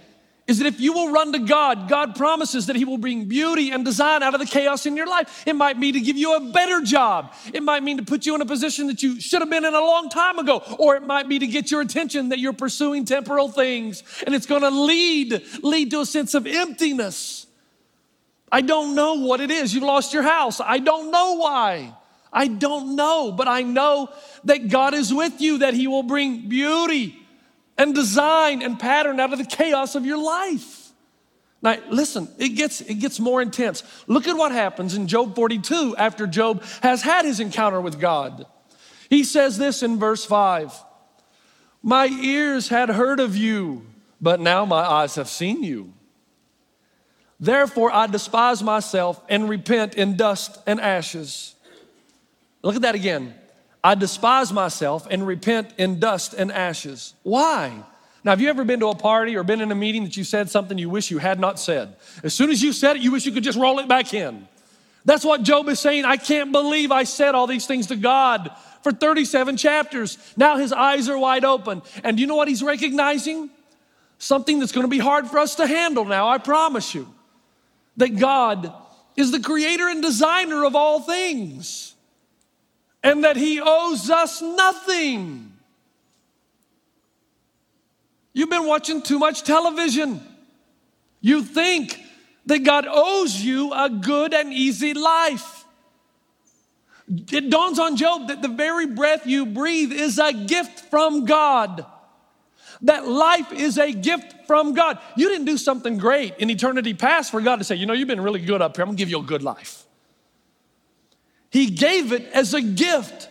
is 0.47 0.59
that 0.59 0.67
if 0.67 0.81
you 0.81 0.93
will 0.93 1.11
run 1.11 1.33
to 1.33 1.41
God, 1.41 1.89
God 1.89 2.15
promises 2.15 2.67
that 2.67 2.77
He 2.77 2.85
will 2.85 2.99
bring 2.99 3.25
beauty 3.25 3.73
and 3.73 3.85
design 3.85 4.23
out 4.23 4.33
of 4.35 4.41
the 4.41 4.47
chaos 4.47 4.87
in 4.87 4.97
your 4.97 5.07
life. 5.07 5.43
It 5.45 5.57
might 5.57 5.77
mean 5.77 5.95
to 5.95 6.01
give 6.01 6.17
you 6.17 6.37
a 6.37 6.53
better 6.53 6.81
job. 6.83 7.35
It 7.53 7.65
might 7.65 7.83
mean 7.83 7.97
to 7.97 8.05
put 8.05 8.27
you 8.27 8.35
in 8.37 8.41
a 8.41 8.47
position 8.47 8.87
that 8.87 9.03
you 9.03 9.21
should 9.21 9.41
have 9.43 9.51
been 9.51 9.65
in 9.65 9.75
a 9.75 9.81
long 9.81 10.09
time 10.09 10.39
ago. 10.39 10.63
Or 10.79 10.95
it 10.95 11.05
might 11.05 11.29
be 11.29 11.41
to 11.41 11.47
get 11.49 11.71
your 11.71 11.81
attention 11.81 12.29
that 12.29 12.39
you're 12.39 12.53
pursuing 12.53 13.05
temporal 13.05 13.49
things 13.49 14.05
and 14.25 14.35
it's 14.35 14.47
gonna 14.47 14.71
lead, 14.71 15.43
lead 15.63 15.91
to 15.91 16.01
a 16.01 16.07
sense 16.07 16.35
of 16.35 16.47
emptiness. 16.47 17.47
I 18.53 18.61
don't 18.61 18.95
know 18.95 19.15
what 19.15 19.41
it 19.41 19.51
is. 19.51 19.75
You've 19.75 19.83
lost 19.83 20.15
your 20.15 20.23
house. 20.23 20.61
I 20.61 20.79
don't 20.79 21.11
know 21.11 21.35
why. 21.35 21.93
I 22.33 22.47
don't 22.47 22.95
know, 22.95 23.33
but 23.33 23.49
I 23.49 23.63
know 23.63 24.11
that 24.45 24.69
God 24.69 24.95
is 24.95 25.13
with 25.13 25.41
you, 25.41 25.59
that 25.59 25.75
He 25.75 25.89
will 25.89 26.05
bring 26.05 26.49
beauty 26.49 27.26
and 27.79 27.95
design 27.95 28.63
and 28.63 28.79
pattern 28.79 29.21
out 29.21 29.33
of 29.33 29.39
the 29.39 29.45
chaos 29.45 29.95
of 29.95 30.07
your 30.07 30.19
life. 30.19 30.87
Now, 31.63 31.77
listen, 31.91 32.29
it 32.39 32.51
gets, 32.51 32.81
it 32.81 32.95
gets 32.97 33.19
more 33.19 33.43
intense. 33.43 33.83
Look 34.07 34.29
at 34.29 34.37
what 34.37 34.53
happens 34.53 34.95
in 34.95 35.09
Job 35.09 35.35
42 35.35 35.97
after 35.97 36.27
Job 36.27 36.63
has 36.83 37.03
had 37.03 37.25
his 37.25 37.41
encounter 37.41 37.81
with 37.81 37.99
God. 37.99 38.47
He 39.09 39.25
says 39.25 39.59
this 39.59 39.83
in 39.83 39.99
verse 39.99 40.25
5 40.25 40.73
My 41.83 42.07
ears 42.07 42.69
had 42.69 42.89
heard 42.89 43.21
of 43.21 43.37
you, 43.37 43.87
but 44.21 44.41
now 44.41 44.65
my 44.65 44.83
eyes 44.83 45.15
have 45.15 45.29
seen 45.29 45.63
you. 45.63 45.93
Therefore, 47.39 47.93
I 47.93 48.07
despise 48.07 48.63
myself 48.63 49.23
and 49.29 49.49
repent 49.49 49.95
in 49.95 50.17
dust 50.17 50.59
and 50.67 50.81
ashes. 50.81 51.55
Look 52.63 52.77
at 52.77 52.83
that 52.83 52.95
again. 52.95 53.35
I 53.87 53.95
despise 53.95 54.53
myself 54.53 55.07
and 55.09 55.25
repent 55.25 55.73
in 55.79 56.01
dust 56.01 56.35
and 56.35 56.51
ashes. 56.51 57.15
Why? 57.23 57.85
Now, 58.25 58.33
have 58.33 58.41
you 58.41 58.49
ever 58.49 58.65
been 58.65 58.81
to 58.81 58.89
a 58.89 58.97
party 58.97 59.37
or 59.37 59.45
been 59.45 59.61
in 59.61 59.71
a 59.71 59.77
meeting 59.77 60.03
that 60.03 60.17
you 60.17 60.25
said 60.25 60.51
something 60.51 60.77
you 60.77 60.91
wish 60.91 61.13
you 61.13 61.19
had 61.19 61.39
not 61.39 61.61
said? 61.61 61.95
As 62.25 62.35
soon 62.35 62.51
as 62.51 62.61
you 62.61 62.73
said 62.73 62.97
it, 62.97 63.03
you 63.03 63.13
wish 63.13 63.27
you 63.27 63.31
could 63.31 63.45
just 63.45 63.57
roll 63.57 63.79
it 63.79 63.87
back 63.87 64.13
in. 64.13 64.49
That's 65.05 65.25
what 65.25 65.45
Job 65.45 65.69
is 65.69 65.79
saying. 65.79 66.05
I 66.05 66.17
can't 66.17 66.51
believe 66.51 66.91
I 66.91 67.05
said 67.05 67.37
all 67.37 67.47
these 67.47 67.69
things 67.69 67.87
to 67.87 67.95
God 67.95 68.51
for 68.83 68.91
37 68.91 69.57
chapters. 69.57 70.19
Now 70.37 70.57
his 70.57 70.73
eyes 70.73 71.09
are 71.09 71.17
wide 71.17 71.45
open. 71.45 71.81
And 72.03 72.17
do 72.17 72.23
you 72.23 72.27
know 72.27 72.35
what 72.35 72.49
he's 72.49 72.65
recognizing? 72.65 73.51
Something 74.19 74.59
that's 74.59 74.73
going 74.73 74.83
to 74.83 74.91
be 74.91 74.99
hard 74.99 75.29
for 75.29 75.39
us 75.39 75.55
to 75.55 75.67
handle 75.69 76.05
now, 76.05 76.27
I 76.27 76.39
promise 76.39 76.93
you 76.93 77.07
that 77.99 78.19
God 78.19 78.73
is 79.15 79.31
the 79.31 79.39
creator 79.39 79.87
and 79.89 80.03
designer 80.03 80.65
of 80.65 80.75
all 80.75 80.99
things 80.99 81.93
and 83.07 83.23
that 83.25 83.37
he 83.37 83.61
owes 83.61 84.11
us 84.11 84.43
nothing. 84.43 85.53
You've 88.33 88.51
been 88.51 88.67
watching 88.67 89.01
too 89.01 89.19
much 89.19 89.45
television. 89.45 90.21
You 91.21 91.43
think 91.43 91.99
that 92.47 92.65
God 92.65 92.87
owes 92.89 93.41
you 93.41 93.73
a 93.73 93.89
good 93.89 94.35
and 94.35 94.53
easy 94.53 94.93
life. 94.93 95.65
It 97.09 97.49
dawns 97.49 97.79
on 97.79 97.97
Job 97.97 98.29
that 98.29 98.43
the 98.43 98.49
very 98.49 98.87
breath 98.87 99.27
you 99.27 99.47
breathe 99.47 99.93
is 99.93 100.19
a 100.19 100.33
gift 100.33 100.81
from 100.91 101.25
God 101.25 101.87
that 102.83 103.09
life 103.09 103.53
is 103.53 103.79
a 103.79 103.91
gift 103.91 104.47
from 104.47 104.75
God. 104.75 104.99
You 105.17 105.31
didn't 105.31 105.47
do 105.47 105.57
something 105.57 105.97
great 105.97 106.37
in 106.39 106.51
eternity 106.51 106.93
past 106.93 107.31
for 107.31 107.41
God 107.41 107.57
to 107.57 107.65
say, 107.65 107.75
you 107.75 107.87
know, 107.87 107.95
you've 107.95 108.09
been 108.09 108.21
really 108.21 108.41
good 108.41 108.61
up 108.61 108.77
here. 108.77 108.83
I'm 108.83 108.89
gonna 108.89 108.99
give 108.99 109.09
you 109.09 109.21
a 109.21 109.23
good 109.23 109.43
life. 109.43 109.86
He 111.51 111.67
gave 111.67 112.13
it 112.13 112.27
as 112.33 112.55
a 112.55 112.61
gift. 112.61 113.29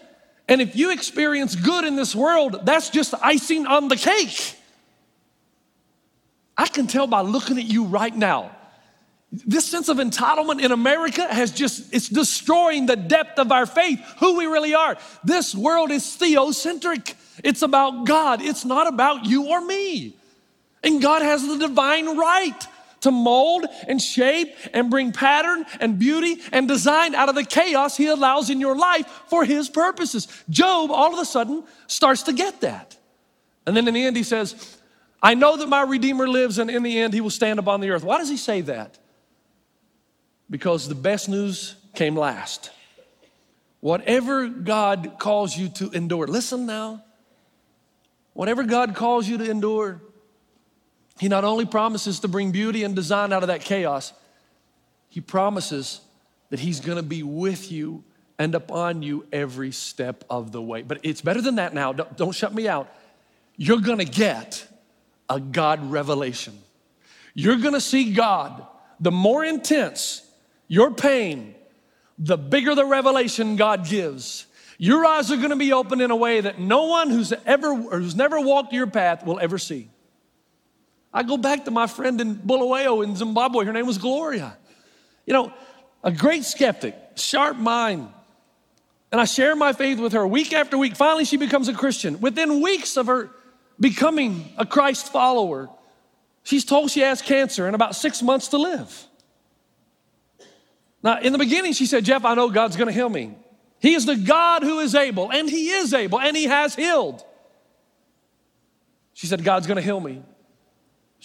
And 0.48 0.62
if 0.62 0.76
you 0.76 0.92
experience 0.92 1.56
good 1.56 1.86
in 1.86 1.96
this 1.96 2.16
world, 2.16 2.62
that's 2.64 2.90
just 2.90 3.14
icing 3.22 3.66
on 3.66 3.88
the 3.88 3.96
cake. 3.96 4.56
I 6.58 6.68
can 6.68 6.88
tell 6.88 7.08
by 7.08 7.22
looking 7.22 7.58
at 7.58 7.66
you 7.66 7.86
right 7.86 8.16
now. 8.16 8.52
This 9.32 9.66
sense 9.66 9.90
of 9.90 9.98
entitlement 9.98 10.64
in 10.64 10.72
America 10.72 11.28
has 11.28 11.52
just, 11.52 11.94
it's 11.94 12.08
destroying 12.08 12.86
the 12.86 12.96
depth 12.96 13.38
of 13.40 13.52
our 13.52 13.66
faith, 13.66 14.00
who 14.20 14.38
we 14.38 14.46
really 14.46 14.74
are. 14.74 14.98
This 15.24 15.54
world 15.54 15.92
is 15.92 16.04
theocentric. 16.04 17.16
It's 17.44 17.62
about 17.62 18.06
God, 18.06 18.42
it's 18.42 18.64
not 18.64 18.88
about 18.88 19.26
you 19.26 19.48
or 19.48 19.60
me. 19.60 20.16
And 20.84 21.02
God 21.02 21.22
has 21.22 21.46
the 21.46 21.58
divine 21.58 22.18
right 22.18 22.68
to 23.02 23.12
mold 23.12 23.66
and 23.88 24.02
shape 24.02 24.56
and 24.74 24.90
bring 24.90 25.12
pattern 25.12 25.66
and 25.80 26.00
beauty 26.00 26.42
and 26.52 26.68
design 26.68 27.16
out 27.16 27.30
of 27.30 27.36
the 27.36 27.44
chaos 27.44 27.98
He 27.98 28.08
allows 28.08 28.50
in 28.50 28.60
your 28.60 28.76
life 28.76 29.08
for 29.28 29.46
His 29.46 29.70
purposes. 29.70 30.28
Job 30.50 30.92
all 30.92 31.14
of 31.14 31.20
a 31.20 31.26
sudden 31.26 31.64
starts 31.88 32.24
to 32.24 32.34
get 32.34 32.62
that. 32.62 32.98
And 33.68 33.76
then 33.76 33.88
in 33.88 33.94
the 33.94 34.06
end, 34.06 34.16
he 34.16 34.24
says, 34.24 34.78
I 35.22 35.34
know 35.34 35.58
that 35.58 35.68
my 35.68 35.82
Redeemer 35.82 36.28
lives, 36.28 36.60
and 36.60 36.70
in 36.70 36.84
the 36.84 37.00
end, 37.00 37.14
He 37.14 37.22
will 37.22 37.30
stand 37.30 37.58
upon 37.58 37.82
the 37.82 37.90
earth. 37.90 38.04
Why 38.04 38.20
does 38.20 38.30
He 38.30 38.38
say 38.38 38.62
that? 38.62 39.00
Because 40.50 40.88
the 40.88 40.96
best 40.96 41.30
news 41.30 41.76
came 41.96 42.16
last. 42.16 42.70
Whatever 43.80 44.48
God 44.48 45.16
calls 45.18 45.58
you 45.58 45.70
to 45.70 45.90
endure, 45.92 46.28
listen 46.28 46.66
now. 46.66 47.04
Whatever 48.34 48.64
God 48.64 48.96
calls 48.96 49.28
you 49.28 49.38
to 49.38 49.50
endure, 49.50 50.02
He 51.20 51.28
not 51.30 51.44
only 51.44 51.66
promises 51.66 52.20
to 52.22 52.28
bring 52.28 52.52
beauty 52.52 52.84
and 52.84 52.96
design 52.96 53.32
out 53.32 53.44
of 53.44 53.48
that 53.48 53.62
chaos, 53.62 54.14
He 55.10 55.22
promises 55.22 56.02
that 56.50 56.60
He's 56.60 56.80
gonna 56.80 57.04
be 57.04 57.24
with 57.24 57.72
you 57.72 58.04
and 58.38 58.54
upon 58.54 59.02
you 59.02 59.26
every 59.32 59.72
step 59.72 60.26
of 60.30 60.52
the 60.52 60.62
way. 60.62 60.82
But 60.82 61.00
it's 61.04 61.22
better 61.22 61.42
than 61.42 61.56
that 61.56 61.74
now. 61.74 61.94
Don't, 61.94 62.18
don't 62.18 62.32
shut 62.34 62.54
me 62.54 62.68
out. 62.68 62.94
You're 63.56 63.80
gonna 63.80 64.06
get 64.06 64.68
a 65.30 65.40
God 65.40 65.90
revelation. 65.90 66.58
You're 67.34 67.58
gonna 67.58 67.82
see 67.82 68.14
God. 68.14 68.66
The 69.00 69.12
more 69.12 69.44
intense 69.44 70.22
your 70.68 70.92
pain, 70.92 71.56
the 72.18 72.38
bigger 72.38 72.76
the 72.76 72.86
revelation 72.86 73.56
God 73.56 73.86
gives. 73.86 74.46
Your 74.78 75.06
eyes 75.06 75.32
are 75.32 75.38
gonna 75.38 75.56
be 75.56 75.72
opened 75.72 76.02
in 76.02 76.12
a 76.12 76.16
way 76.16 76.42
that 76.42 76.60
no 76.60 76.86
one 76.88 77.10
who's 77.10 77.32
ever 77.46 77.74
who's 77.74 78.16
never 78.16 78.40
walked 78.42 78.74
your 78.74 78.88
path 78.88 79.26
will 79.26 79.40
ever 79.40 79.58
see. 79.58 79.90
I 81.16 81.24
go 81.24 81.38
back 81.38 81.64
to 81.64 81.72
my 81.72 81.88
friend 81.88 82.20
in 82.20 82.36
Bulawayo 82.36 83.02
in 83.02 83.16
Zimbabwe. 83.16 83.64
Her 83.64 83.72
name 83.72 83.88
was 83.88 83.98
Gloria. 83.98 84.58
You 85.26 85.32
know, 85.32 85.54
a 86.04 86.12
great 86.12 86.44
skeptic, 86.44 86.94
sharp 87.16 87.56
mind. 87.56 88.10
And 89.14 89.22
I 89.22 89.24
share 89.24 89.56
my 89.56 89.72
faith 89.72 89.98
with 89.98 90.12
her 90.12 90.28
week 90.28 90.52
after 90.52 90.78
week. 90.78 90.98
Finally, 90.98 91.24
she 91.24 91.38
becomes 91.38 91.70
a 91.70 91.74
Christian. 91.74 92.20
Within 92.20 92.62
weeks 92.62 92.98
of 92.98 93.08
her 93.08 93.30
becoming 93.80 94.54
a 94.58 94.66
Christ 94.66 95.10
follower, 95.10 95.70
she's 96.44 96.66
told 96.66 96.92
she 96.92 97.00
has 97.00 97.22
cancer 97.22 97.66
and 97.66 97.76
about 97.76 97.96
six 97.96 98.22
months 98.22 98.50
to 98.50 98.58
live. 98.58 99.08
Now, 101.02 101.22
in 101.22 101.32
the 101.32 101.40
beginning, 101.40 101.72
she 101.72 101.86
said, 101.86 102.04
Jeff, 102.04 102.26
I 102.26 102.34
know 102.34 102.50
God's 102.50 102.76
gonna 102.76 102.92
heal 102.92 103.10
me. 103.10 103.38
He 103.80 103.94
is 103.94 104.06
the 104.06 104.18
God 104.18 104.64
who 104.64 104.80
is 104.80 104.94
able, 104.94 105.32
and 105.32 105.50
He 105.50 105.70
is 105.70 105.94
able, 105.94 106.20
and 106.20 106.36
He 106.36 106.44
has 106.44 106.76
healed. 106.76 107.24
She 109.14 109.28
said, 109.28 109.46
God's 109.46 109.66
gonna 109.66 109.80
heal 109.80 110.02
me. 110.02 110.22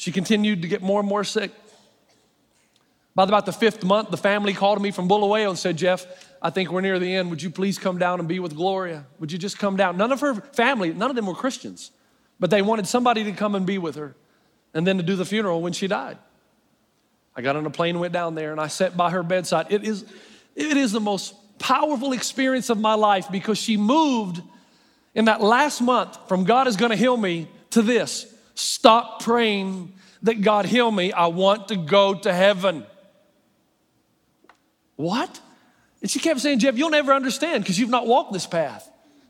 She 0.01 0.13
continued 0.13 0.63
to 0.63 0.69
get 0.69 0.81
more 0.81 0.99
and 0.99 1.07
more 1.07 1.25
sick. 1.25 1.53
By 3.15 3.25
about 3.25 3.45
the 3.45 3.53
fifth 3.53 3.85
month, 3.85 4.11
the 4.11 4.17
family 4.17 4.55
called 4.55 4.81
me 4.81 4.93
from 4.93 5.09
Bulawayo 5.09 5.51
and 5.51 5.59
said, 5.59 5.77
Jeff, 5.77 6.07
I 6.41 6.49
think 6.49 6.71
we're 6.71 6.81
near 6.81 6.99
the 6.99 7.15
end. 7.15 7.29
Would 7.29 7.43
you 7.43 7.51
please 7.51 7.79
come 7.79 7.99
down 7.99 8.19
and 8.19 8.27
be 8.27 8.39
with 8.39 8.57
Gloria? 8.57 9.05
Would 9.19 9.31
you 9.31 9.37
just 9.37 9.59
come 9.59 9.77
down? 9.77 9.99
None 9.99 10.11
of 10.11 10.23
her 10.23 10.37
family, 10.37 10.95
none 10.95 11.11
of 11.11 11.17
them 11.17 11.27
were 11.27 11.35
Christians, 11.35 11.91
but 12.39 12.49
they 12.49 12.63
wanted 12.63 12.87
somebody 12.87 13.25
to 13.25 13.33
come 13.33 13.55
and 13.55 13.67
be 13.67 13.77
with 13.77 13.97
her 13.97 14.17
and 14.73 14.87
then 14.87 14.97
to 14.97 15.03
do 15.03 15.17
the 15.17 15.27
funeral 15.27 15.61
when 15.61 15.75
she 15.75 15.87
died. 15.87 16.17
I 17.37 17.43
got 17.43 17.57
on 17.57 17.67
a 17.67 17.71
plane, 17.71 17.99
went 17.99 18.15
down 18.15 18.35
there, 18.35 18.53
and 18.53 18.61
I 18.61 18.69
sat 18.69 18.97
by 18.97 19.11
her 19.11 19.23
bedside. 19.23 19.67
It 19.69 19.85
is, 19.85 20.07
it 20.57 20.79
is 20.79 20.93
the 20.93 21.01
most 21.01 21.35
powerful 21.59 22.15
experience 22.15 22.71
of 22.71 22.81
my 22.81 22.95
life 22.95 23.31
because 23.31 23.59
she 23.59 23.77
moved 23.77 24.41
in 25.15 25.27
that 25.27 25.43
last 25.43 25.83
month 25.83 26.17
from 26.27 26.45
God 26.45 26.69
is 26.69 26.77
gonna 26.77 26.97
heal 26.97 27.19
me 27.19 27.49
to 27.73 27.83
this 27.83 28.35
stop 28.61 29.23
praying 29.23 29.93
that 30.23 30.43
God 30.43 30.67
heal 30.67 30.91
me. 30.91 31.13
I 31.13 31.29
want 31.29 31.69
to 31.69 31.77
go 31.77 32.15
to 32.15 32.33
heaven. 32.33 32.87
What? 34.97 35.41
And 36.03 36.11
she 36.11 36.19
kept 36.19 36.41
saying, 36.41 36.59
Jeff, 36.61 36.77
you'll 36.77 36.91
never 36.91 37.13
understand 37.13 37.65
because 37.65 37.79
you've 37.79 37.91
not 37.91 38.07
walked 38.07 38.33
this 38.33 38.47
path. 38.47 38.89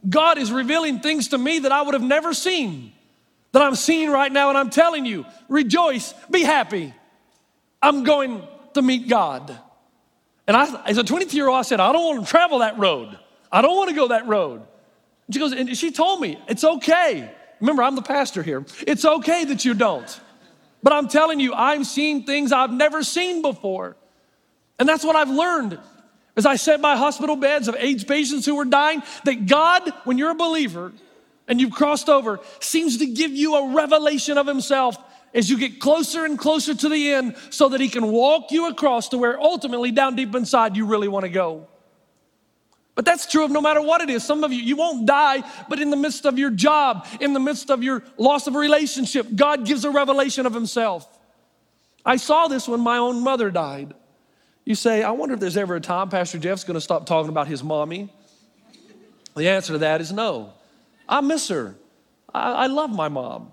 God 0.09 0.39
is 0.39 0.51
revealing 0.51 1.01
things 1.01 1.29
to 1.29 1.39
me 1.39 1.61
that 1.61 1.73
I 1.73 1.83
would 1.83 1.95
have 1.95 2.03
never 2.03 2.33
seen, 2.33 2.93
that 3.53 3.63
I'm 3.63 3.75
seeing 3.75 4.11
right 4.11 4.33
now, 4.33 4.49
and 4.49 4.57
I'm 4.59 4.71
telling 4.71 5.05
you, 5.05 5.27
rejoice, 5.49 6.15
be 6.31 6.43
happy. 6.43 6.95
I'm 7.83 8.05
going 8.05 8.43
to 8.75 8.83
meet 8.83 9.09
God. 9.09 9.57
And 10.47 10.57
I, 10.57 10.83
as 10.87 10.99
a 10.99 11.05
22 11.05 11.37
year 11.37 11.49
old, 11.49 11.59
I 11.59 11.63
said, 11.63 11.81
I 11.81 11.93
don't 11.93 12.17
want 12.17 12.25
to 12.25 12.31
travel 12.31 12.61
that 12.61 12.79
road. 12.79 13.19
I 13.53 13.63
don't 13.63 13.77
want 13.77 13.91
to 13.91 13.97
go 13.97 14.09
that 14.09 14.27
road. 14.27 14.63
And 15.27 15.35
she 15.35 15.39
goes, 15.41 15.53
and 15.53 15.77
she 15.77 15.91
told 15.91 16.21
me, 16.21 16.39
it's 16.49 16.65
okay. 16.65 17.31
Remember, 17.61 17.83
I'm 17.83 17.95
the 17.95 18.03
pastor 18.03 18.43
here. 18.43 18.65
It's 18.87 19.05
okay 19.05 19.45
that 19.47 19.65
you 19.65 19.75
don't. 19.75 20.21
But 20.83 20.93
I'm 20.93 21.09
telling 21.09 21.41
you, 21.41 21.53
I'm 21.55 21.85
seeing 21.85 22.25
things 22.25 22.53
I've 22.53 22.73
never 22.73 23.03
seen 23.03 23.43
before. 23.43 23.97
And 24.79 24.89
that's 24.89 25.05
what 25.05 25.15
I've 25.15 25.31
learned 25.31 25.79
as 26.37 26.47
I 26.47 26.57
sat 26.57 26.81
by 26.81 26.97
hospital 26.97 27.37
beds 27.37 27.69
of 27.69 27.77
AIDS 27.79 28.05
patients 28.05 28.47
who 28.47 28.55
were 28.55 28.65
dying 28.65 29.03
that 29.25 29.47
God, 29.47 29.93
when 30.05 30.17
you're 30.17 30.31
a 30.31 30.35
believer 30.35 30.93
and 31.47 31.61
you've 31.61 31.73
crossed 31.73 32.09
over, 32.09 32.41
seems 32.61 32.99
to 32.99 33.07
give 33.07 33.33
you 33.33 33.57
a 33.57 33.75
revelation 33.75 34.39
of 34.39 34.47
Himself 34.47 34.97
as 35.35 35.51
you 35.51 35.59
get 35.59 35.81
closer 35.81 36.25
and 36.25 36.39
closer 36.39 36.75
to 36.75 36.89
the 36.89 37.13
end 37.13 37.37
so 37.51 37.69
that 37.69 37.81
He 37.81 37.89
can 37.91 38.11
walk 38.11 38.51
you 38.51 38.69
across 38.69 39.11
to 39.11 39.19
where 39.19 39.39
ultimately 39.39 39.91
down 39.91 40.17
deep 40.17 40.35
inside 40.35 40.77
you 40.77 40.87
really 40.87 41.09
want 41.09 41.25
to 41.25 41.31
go. 41.31 41.67
But 42.95 43.05
that's 43.05 43.27
true 43.31 43.45
of 43.45 43.51
no 43.51 43.61
matter 43.61 43.81
what 43.81 44.01
it 44.01 44.11
is. 44.11 44.25
Some 44.25 44.45
of 44.45 44.53
you, 44.53 44.61
you 44.61 44.77
won't 44.77 45.07
die, 45.07 45.43
but 45.69 45.81
in 45.81 45.91
the 45.91 45.97
midst 45.97 46.27
of 46.27 46.39
your 46.39 46.51
job, 46.51 47.07
in 47.21 47.33
the 47.33 47.41
midst 47.41 47.71
of 47.71 47.83
your 47.83 48.03
loss 48.19 48.47
of 48.47 48.55
a 48.55 48.59
relationship, 48.59 49.27
God 49.35 49.65
gives 49.65 49.85
a 49.85 49.91
revelation 49.91 50.45
of 50.45 50.53
Himself. 50.53 51.09
I 52.05 52.17
saw 52.17 52.49
this 52.49 52.67
when 52.69 52.81
my 52.81 52.99
own 52.99 53.23
mother 53.23 53.51
died. 53.51 53.95
You 54.65 54.75
say, 54.75 55.03
I 55.03 55.11
wonder 55.11 55.35
if 55.35 55.41
there's 55.41 55.57
ever 55.57 55.77
a 55.77 55.81
time 55.81 56.09
Pastor 56.09 56.39
Jeff's 56.39 56.65
gonna 56.65 56.81
stop 56.81 57.07
talking 57.07 57.29
about 57.29 57.49
his 57.49 57.63
mommy. 57.63 58.09
The 59.37 59.49
answer 59.49 59.75
to 59.75 59.79
that 59.79 60.01
is 60.01 60.13
no. 60.13 60.53
I 61.09 61.21
miss 61.21 61.49
her. 61.49 61.77
I, 62.33 62.53
I 62.53 62.67
love 62.67 62.91
my 62.91 63.09
mom. 63.09 63.53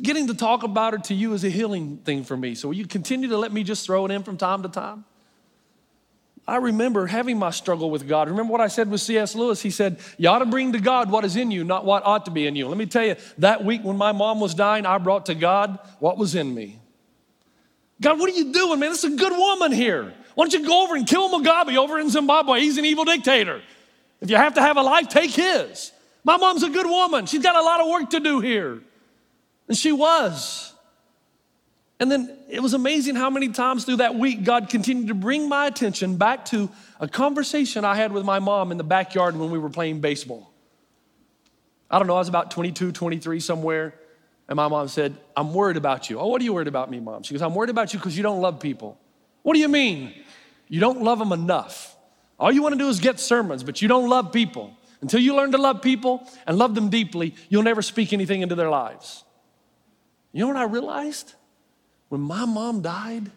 Getting 0.00 0.26
to 0.28 0.34
talk 0.34 0.62
about 0.62 0.92
her 0.92 0.98
to 1.00 1.14
you 1.14 1.32
is 1.34 1.44
a 1.44 1.50
healing 1.50 1.98
thing 1.98 2.24
for 2.24 2.36
me. 2.36 2.54
So 2.54 2.68
will 2.68 2.76
you 2.76 2.86
continue 2.86 3.28
to 3.28 3.36
let 3.36 3.52
me 3.52 3.62
just 3.62 3.84
throw 3.86 4.06
it 4.06 4.10
in 4.10 4.22
from 4.22 4.36
time 4.36 4.62
to 4.62 4.68
time? 4.68 5.04
I 6.48 6.56
remember 6.56 7.06
having 7.06 7.38
my 7.38 7.50
struggle 7.50 7.90
with 7.90 8.06
God. 8.06 8.28
Remember 8.28 8.52
what 8.52 8.60
I 8.60 8.68
said 8.68 8.88
with 8.88 9.00
C.S. 9.00 9.34
Lewis? 9.34 9.60
He 9.60 9.70
said, 9.70 9.98
You 10.16 10.28
ought 10.28 10.38
to 10.38 10.46
bring 10.46 10.72
to 10.72 10.80
God 10.80 11.10
what 11.10 11.24
is 11.24 11.34
in 11.34 11.50
you, 11.50 11.64
not 11.64 11.84
what 11.84 12.04
ought 12.04 12.26
to 12.26 12.30
be 12.30 12.46
in 12.46 12.54
you. 12.54 12.68
Let 12.68 12.78
me 12.78 12.86
tell 12.86 13.04
you, 13.04 13.16
that 13.38 13.64
week 13.64 13.82
when 13.82 13.96
my 13.96 14.12
mom 14.12 14.38
was 14.38 14.54
dying, 14.54 14.86
I 14.86 14.98
brought 14.98 15.26
to 15.26 15.34
God 15.34 15.78
what 15.98 16.18
was 16.18 16.36
in 16.36 16.54
me. 16.54 16.78
God, 18.00 18.20
what 18.20 18.30
are 18.30 18.36
you 18.36 18.52
doing, 18.52 18.78
man? 18.78 18.90
This 18.90 19.02
is 19.02 19.14
a 19.14 19.16
good 19.16 19.32
woman 19.32 19.72
here. 19.72 20.14
Why 20.34 20.44
don't 20.44 20.52
you 20.52 20.66
go 20.66 20.84
over 20.84 20.94
and 20.94 21.06
kill 21.06 21.30
Mugabe 21.30 21.76
over 21.76 21.98
in 21.98 22.10
Zimbabwe? 22.10 22.60
He's 22.60 22.78
an 22.78 22.84
evil 22.84 23.04
dictator. 23.04 23.62
If 24.20 24.30
you 24.30 24.36
have 24.36 24.54
to 24.54 24.60
have 24.60 24.76
a 24.76 24.82
life, 24.82 25.08
take 25.08 25.30
his. 25.30 25.92
My 26.22 26.36
mom's 26.36 26.62
a 26.62 26.68
good 26.68 26.86
woman. 26.86 27.26
She's 27.26 27.42
got 27.42 27.56
a 27.56 27.62
lot 27.62 27.80
of 27.80 27.88
work 27.88 28.10
to 28.10 28.20
do 28.20 28.40
here. 28.40 28.80
And 29.66 29.76
she 29.76 29.92
was. 29.92 30.74
And 31.98 32.10
then 32.10 32.36
it 32.50 32.60
was 32.60 32.74
amazing 32.74 33.14
how 33.14 33.30
many 33.30 33.48
times 33.48 33.84
through 33.84 33.96
that 33.96 34.16
week 34.16 34.44
God 34.44 34.68
continued 34.68 35.08
to 35.08 35.14
bring 35.14 35.48
my 35.48 35.66
attention 35.66 36.16
back 36.16 36.44
to 36.46 36.68
a 37.00 37.08
conversation 37.08 37.84
I 37.84 37.94
had 37.94 38.12
with 38.12 38.24
my 38.24 38.38
mom 38.38 38.70
in 38.70 38.76
the 38.76 38.84
backyard 38.84 39.36
when 39.36 39.50
we 39.50 39.58
were 39.58 39.70
playing 39.70 40.00
baseball. 40.00 40.52
I 41.90 41.98
don't 41.98 42.06
know, 42.06 42.16
I 42.16 42.18
was 42.18 42.28
about 42.28 42.50
22, 42.50 42.92
23 42.92 43.40
somewhere. 43.40 43.94
And 44.48 44.56
my 44.56 44.68
mom 44.68 44.88
said, 44.88 45.16
I'm 45.36 45.54
worried 45.54 45.76
about 45.76 46.08
you. 46.08 46.20
Oh, 46.20 46.28
what 46.28 46.40
are 46.40 46.44
you 46.44 46.52
worried 46.52 46.68
about 46.68 46.90
me, 46.90 47.00
mom? 47.00 47.22
She 47.22 47.34
goes, 47.34 47.42
I'm 47.42 47.54
worried 47.54 47.70
about 47.70 47.92
you 47.92 47.98
because 47.98 48.16
you 48.16 48.22
don't 48.22 48.40
love 48.40 48.60
people. 48.60 48.98
What 49.42 49.54
do 49.54 49.60
you 49.60 49.68
mean? 49.68 50.12
You 50.68 50.80
don't 50.80 51.02
love 51.02 51.18
them 51.18 51.32
enough. 51.32 51.96
All 52.38 52.52
you 52.52 52.62
want 52.62 52.74
to 52.74 52.78
do 52.78 52.88
is 52.88 53.00
get 53.00 53.18
sermons, 53.18 53.64
but 53.64 53.80
you 53.80 53.88
don't 53.88 54.08
love 54.08 54.32
people. 54.32 54.76
Until 55.00 55.20
you 55.20 55.34
learn 55.34 55.52
to 55.52 55.58
love 55.58 55.82
people 55.82 56.28
and 56.46 56.58
love 56.58 56.74
them 56.74 56.90
deeply, 56.90 57.34
you'll 57.48 57.62
never 57.62 57.82
speak 57.82 58.12
anything 58.12 58.42
into 58.42 58.54
their 58.54 58.70
lives. 58.70 59.24
You 60.32 60.40
know 60.40 60.48
what 60.48 60.56
I 60.56 60.64
realized? 60.64 61.34
When 62.08 62.20
my 62.20 62.44
mom 62.44 62.82
died, 62.82 63.30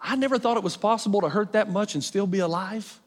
I 0.00 0.16
never 0.16 0.38
thought 0.38 0.56
it 0.56 0.62
was 0.62 0.76
possible 0.76 1.22
to 1.22 1.28
hurt 1.28 1.52
that 1.52 1.70
much 1.70 1.94
and 1.94 2.04
still 2.04 2.26
be 2.26 2.40
alive. 2.40 3.00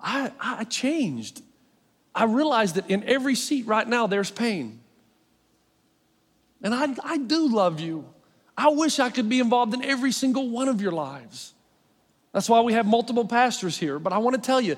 I, 0.00 0.30
I 0.40 0.64
changed. 0.64 1.42
I 2.14 2.24
realized 2.24 2.76
that 2.76 2.88
in 2.90 3.04
every 3.04 3.34
seat 3.34 3.66
right 3.66 3.86
now, 3.86 4.06
there's 4.06 4.30
pain. 4.30 4.80
And 6.62 6.74
I, 6.74 6.94
I 7.04 7.18
do 7.18 7.48
love 7.48 7.80
you. 7.80 8.06
I 8.56 8.68
wish 8.68 8.98
I 8.98 9.10
could 9.10 9.28
be 9.28 9.40
involved 9.40 9.74
in 9.74 9.84
every 9.84 10.12
single 10.12 10.48
one 10.48 10.68
of 10.68 10.80
your 10.80 10.92
lives. 10.92 11.52
That's 12.32 12.48
why 12.48 12.60
we 12.60 12.72
have 12.72 12.86
multiple 12.86 13.26
pastors 13.26 13.76
here. 13.76 13.98
But 13.98 14.14
I 14.14 14.18
want 14.18 14.36
to 14.36 14.40
tell 14.40 14.60
you, 14.60 14.76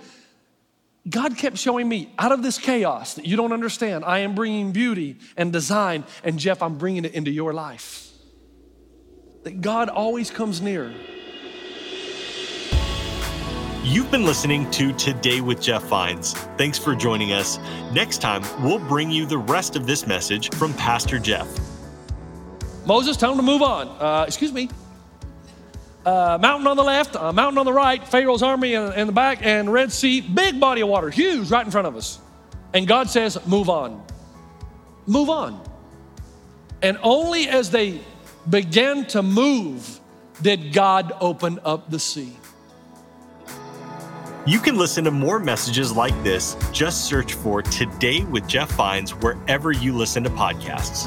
God 1.09 1.37
kept 1.37 1.57
showing 1.57 1.89
me 1.89 2.13
out 2.19 2.33
of 2.33 2.43
this 2.43 2.59
chaos 2.59 3.15
that 3.15 3.27
you 3.27 3.37
don't 3.37 3.53
understand, 3.53 4.05
I 4.05 4.21
am 4.21 4.35
bringing 4.35 4.73
beauty 4.73 5.17
and 5.37 5.53
design, 5.53 6.05
and 6.25 6.39
Jeff, 6.39 6.63
I'm 6.63 6.77
bringing 6.77 7.05
it 7.05 7.15
into 7.15 7.31
your 7.31 7.53
life. 7.53 8.11
That 9.45 9.61
God 9.61 9.89
always 9.89 10.31
comes 10.31 10.61
near. 10.61 10.93
You've 13.85 14.11
been 14.11 14.25
listening 14.25 14.71
to 14.73 14.93
Today 14.95 15.41
with 15.41 15.63
Jeff 15.63 15.85
Vines. 15.85 16.35
Thanks 16.59 16.77
for 16.77 16.95
joining 16.95 17.33
us. 17.33 17.59
Next 17.93 18.21
time, 18.21 18.43
we'll 18.63 18.79
bring 18.81 19.11
you 19.11 19.25
the 19.25 19.39
rest 19.39 19.77
of 19.77 19.87
this 19.87 20.07
message 20.07 20.55
from 20.57 20.75
Pastor 20.75 21.19
Jeff. 21.19 21.49
Moses, 22.85 23.17
tell 23.17 23.31
him 23.31 23.39
to 23.39 23.43
move 23.43 23.63
on. 23.63 23.89
Uh, 23.89 24.25
excuse 24.27 24.53
me. 24.53 24.69
Uh, 26.05 26.39
mountain 26.41 26.67
on 26.67 26.77
the 26.77 26.85
left, 26.85 27.17
uh, 27.17 27.33
mountain 27.33 27.59
on 27.59 27.67
the 27.67 27.73
right, 27.73 28.07
Pharaoh's 28.07 28.43
army 28.43 28.75
in, 28.75 28.93
in 28.93 29.07
the 29.07 29.13
back, 29.13 29.41
and 29.43 29.71
Red 29.71 29.93
Sea, 29.93 30.21
big 30.21 30.59
body 30.59 30.81
of 30.81 30.89
water, 30.89 31.11
huge, 31.11 31.51
right 31.51 31.65
in 31.65 31.71
front 31.71 31.87
of 31.87 31.97
us. 31.97 32.19
And 32.73 32.87
God 32.87 33.11
says, 33.11 33.39
Move 33.47 33.69
on. 33.69 34.03
Move 35.07 35.31
on. 35.31 35.63
And 36.83 36.99
only 37.03 37.49
as 37.49 37.71
they 37.71 38.01
began 38.49 39.07
to 39.07 39.23
move 39.23 40.01
did 40.43 40.73
God 40.73 41.13
open 41.21 41.59
up 41.65 41.91
the 41.91 41.99
sea. 41.99 42.37
You 44.47 44.61
can 44.61 44.77
listen 44.77 45.05
to 45.05 45.11
more 45.11 45.39
messages 45.39 45.93
like 45.93 46.15
this. 46.23 46.57
Just 46.73 47.05
search 47.05 47.35
for 47.35 47.61
Today 47.61 48.25
with 48.25 48.47
Jeff 48.47 48.71
Vines 48.73 49.11
wherever 49.11 49.73
you 49.73 49.93
listen 49.93 50.23
to 50.25 50.31
podcasts. 50.31 51.07